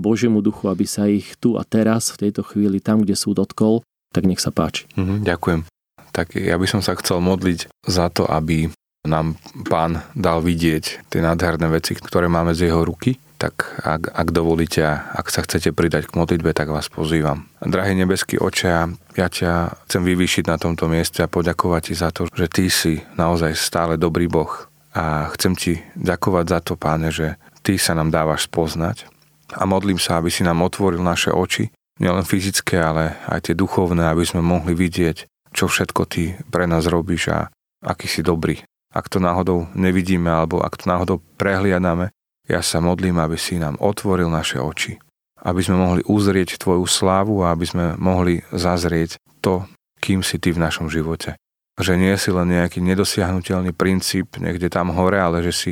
Božiemu 0.00 0.40
duchu, 0.40 0.72
aby 0.72 0.86
sa 0.88 1.04
ich 1.10 1.36
tu 1.36 1.60
a 1.60 1.62
teraz, 1.66 2.14
v 2.14 2.26
tejto 2.26 2.46
chvíli, 2.46 2.80
tam, 2.80 3.04
kde 3.04 3.18
sú 3.18 3.36
dotkol, 3.36 3.84
tak 4.14 4.24
nech 4.24 4.40
sa 4.40 4.48
páči. 4.54 4.88
Mm, 4.96 5.22
ďakujem 5.26 5.66
tak 6.10 6.36
ja 6.36 6.58
by 6.58 6.66
som 6.66 6.82
sa 6.82 6.98
chcel 6.98 7.22
modliť 7.22 7.70
za 7.86 8.10
to, 8.10 8.26
aby 8.26 8.68
nám 9.06 9.40
pán 9.64 10.04
dal 10.12 10.44
vidieť 10.44 11.08
tie 11.08 11.20
nádherné 11.24 11.72
veci, 11.72 11.96
ktoré 11.96 12.28
máme 12.28 12.52
z 12.52 12.68
jeho 12.68 12.84
ruky, 12.84 13.16
tak 13.40 13.80
ak, 13.80 14.12
ak 14.12 14.28
dovolíte 14.36 14.84
ak 14.84 15.32
sa 15.32 15.40
chcete 15.40 15.72
pridať 15.72 16.12
k 16.12 16.16
modlitbe, 16.20 16.52
tak 16.52 16.68
vás 16.68 16.92
pozývam. 16.92 17.48
Drahý 17.64 17.96
nebeský 17.96 18.36
oče, 18.36 18.68
ja 19.16 19.26
ťa 19.32 19.80
chcem 19.88 20.02
vyvýšiť 20.04 20.44
na 20.44 20.60
tomto 20.60 20.84
mieste 20.92 21.24
a 21.24 21.32
poďakovať 21.32 21.82
ti 21.88 21.94
za 21.96 22.12
to, 22.12 22.28
že 22.28 22.52
ty 22.52 22.68
si 22.68 23.00
naozaj 23.16 23.56
stále 23.56 23.96
dobrý 23.96 24.28
Boh. 24.28 24.68
A 24.92 25.32
chcem 25.32 25.56
ti 25.56 25.80
ďakovať 25.96 26.44
za 26.52 26.60
to, 26.60 26.72
páne, 26.76 27.08
že 27.08 27.40
ty 27.64 27.80
sa 27.80 27.96
nám 27.96 28.12
dávaš 28.12 28.50
spoznať. 28.50 29.08
a 29.50 29.66
modlím 29.66 29.98
sa, 29.98 30.22
aby 30.22 30.30
si 30.30 30.46
nám 30.46 30.62
otvoril 30.62 31.02
naše 31.02 31.34
oči, 31.34 31.74
nielen 31.98 32.22
fyzické, 32.22 32.78
ale 32.78 33.18
aj 33.26 33.50
tie 33.50 33.54
duchovné, 33.58 34.06
aby 34.06 34.22
sme 34.22 34.46
mohli 34.46 34.78
vidieť, 34.78 35.26
čo 35.50 35.66
všetko 35.66 36.06
ty 36.06 36.38
pre 36.48 36.70
nás 36.70 36.86
robíš 36.86 37.34
a 37.34 37.38
aký 37.82 38.06
si 38.06 38.22
dobrý. 38.22 38.62
Ak 38.90 39.10
to 39.10 39.22
náhodou 39.22 39.70
nevidíme 39.74 40.30
alebo 40.30 40.62
ak 40.62 40.78
to 40.78 40.84
náhodou 40.86 41.16
prehliadame, 41.38 42.10
ja 42.50 42.60
sa 42.66 42.82
modlím, 42.82 43.22
aby 43.22 43.38
si 43.38 43.62
nám 43.62 43.78
otvoril 43.78 44.26
naše 44.26 44.58
oči, 44.58 44.98
aby 45.46 45.60
sme 45.62 45.78
mohli 45.78 46.02
uzrieť 46.02 46.58
Tvoju 46.58 46.84
slávu 46.84 47.46
a 47.46 47.54
aby 47.54 47.64
sme 47.64 47.84
mohli 47.94 48.42
zazrieť 48.50 49.22
to, 49.38 49.64
kým 50.02 50.26
si 50.26 50.42
Ty 50.42 50.58
v 50.58 50.62
našom 50.66 50.90
živote. 50.90 51.38
Že 51.78 51.96
nie 51.96 52.12
si 52.18 52.34
len 52.34 52.50
nejaký 52.50 52.82
nedosiahnutelný 52.82 53.72
princíp 53.72 54.36
niekde 54.36 54.68
tam 54.68 54.92
hore, 54.92 55.16
ale 55.16 55.40
že 55.46 55.54
si 55.54 55.70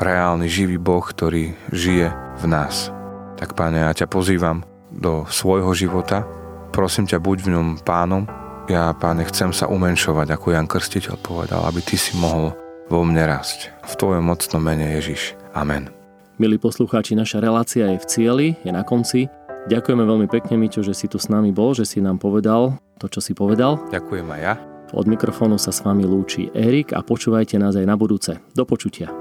reálny 0.00 0.50
živý 0.50 0.80
Boh, 0.80 1.04
ktorý 1.04 1.54
žije 1.70 2.10
v 2.40 2.44
nás. 2.50 2.90
Tak 3.38 3.54
páne, 3.54 3.86
ja 3.86 3.92
ťa 3.94 4.10
pozývam 4.10 4.66
do 4.90 5.28
svojho 5.30 5.70
života, 5.76 6.26
prosím 6.74 7.06
ťa, 7.06 7.22
buď 7.22 7.38
v 7.44 7.52
ňom 7.54 7.68
pánom. 7.86 8.26
Ja, 8.66 8.90
páne, 8.96 9.28
chcem 9.28 9.52
sa 9.52 9.68
umenšovať, 9.68 10.34
ako 10.34 10.56
Jan 10.56 10.66
Krstiteľ 10.66 11.20
povedal, 11.20 11.62
aby 11.68 11.84
ty 11.84 12.00
si 12.00 12.16
mohol 12.16 12.56
vo 12.88 13.04
mne 13.04 13.28
rásť. 13.28 13.70
V 13.84 13.94
tvojom 13.94 14.24
mocnom 14.24 14.62
mene 14.62 14.96
Ježiš. 14.98 15.36
Amen. 15.54 16.03
Milí 16.34 16.58
poslucháči, 16.58 17.14
naša 17.14 17.38
relácia 17.38 17.86
je 17.94 17.98
v 18.02 18.06
cieli, 18.10 18.46
je 18.66 18.74
na 18.74 18.82
konci. 18.82 19.30
Ďakujeme 19.70 20.02
veľmi 20.02 20.26
pekne, 20.26 20.58
Miťo, 20.58 20.82
že 20.82 20.90
si 20.90 21.06
tu 21.06 21.14
s 21.14 21.30
nami 21.30 21.54
bol, 21.54 21.78
že 21.78 21.86
si 21.86 22.02
nám 22.02 22.18
povedal 22.18 22.74
to, 22.98 23.06
čo 23.06 23.22
si 23.22 23.38
povedal. 23.38 23.78
Ďakujem 23.94 24.26
aj 24.26 24.40
ja. 24.42 24.54
Od 24.98 25.06
mikrofónu 25.06 25.62
sa 25.62 25.70
s 25.70 25.86
vami 25.86 26.02
lúči 26.02 26.50
Erik 26.50 26.90
a 26.90 27.06
počúvajte 27.06 27.54
nás 27.62 27.78
aj 27.78 27.86
na 27.86 27.94
budúce. 27.94 28.42
Do 28.50 28.66
počutia. 28.66 29.14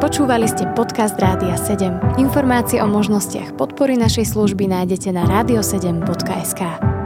Počúvali 0.00 0.48
ste 0.48 0.64
podcast 0.72 1.20
Rádia 1.20 1.60
7. 1.60 2.16
Informácie 2.16 2.80
o 2.80 2.88
možnostiach 2.88 3.52
podpory 3.60 4.00
našej 4.00 4.32
služby 4.32 4.64
nájdete 4.64 5.12
na 5.12 5.28
radio7.sk. 5.28 6.97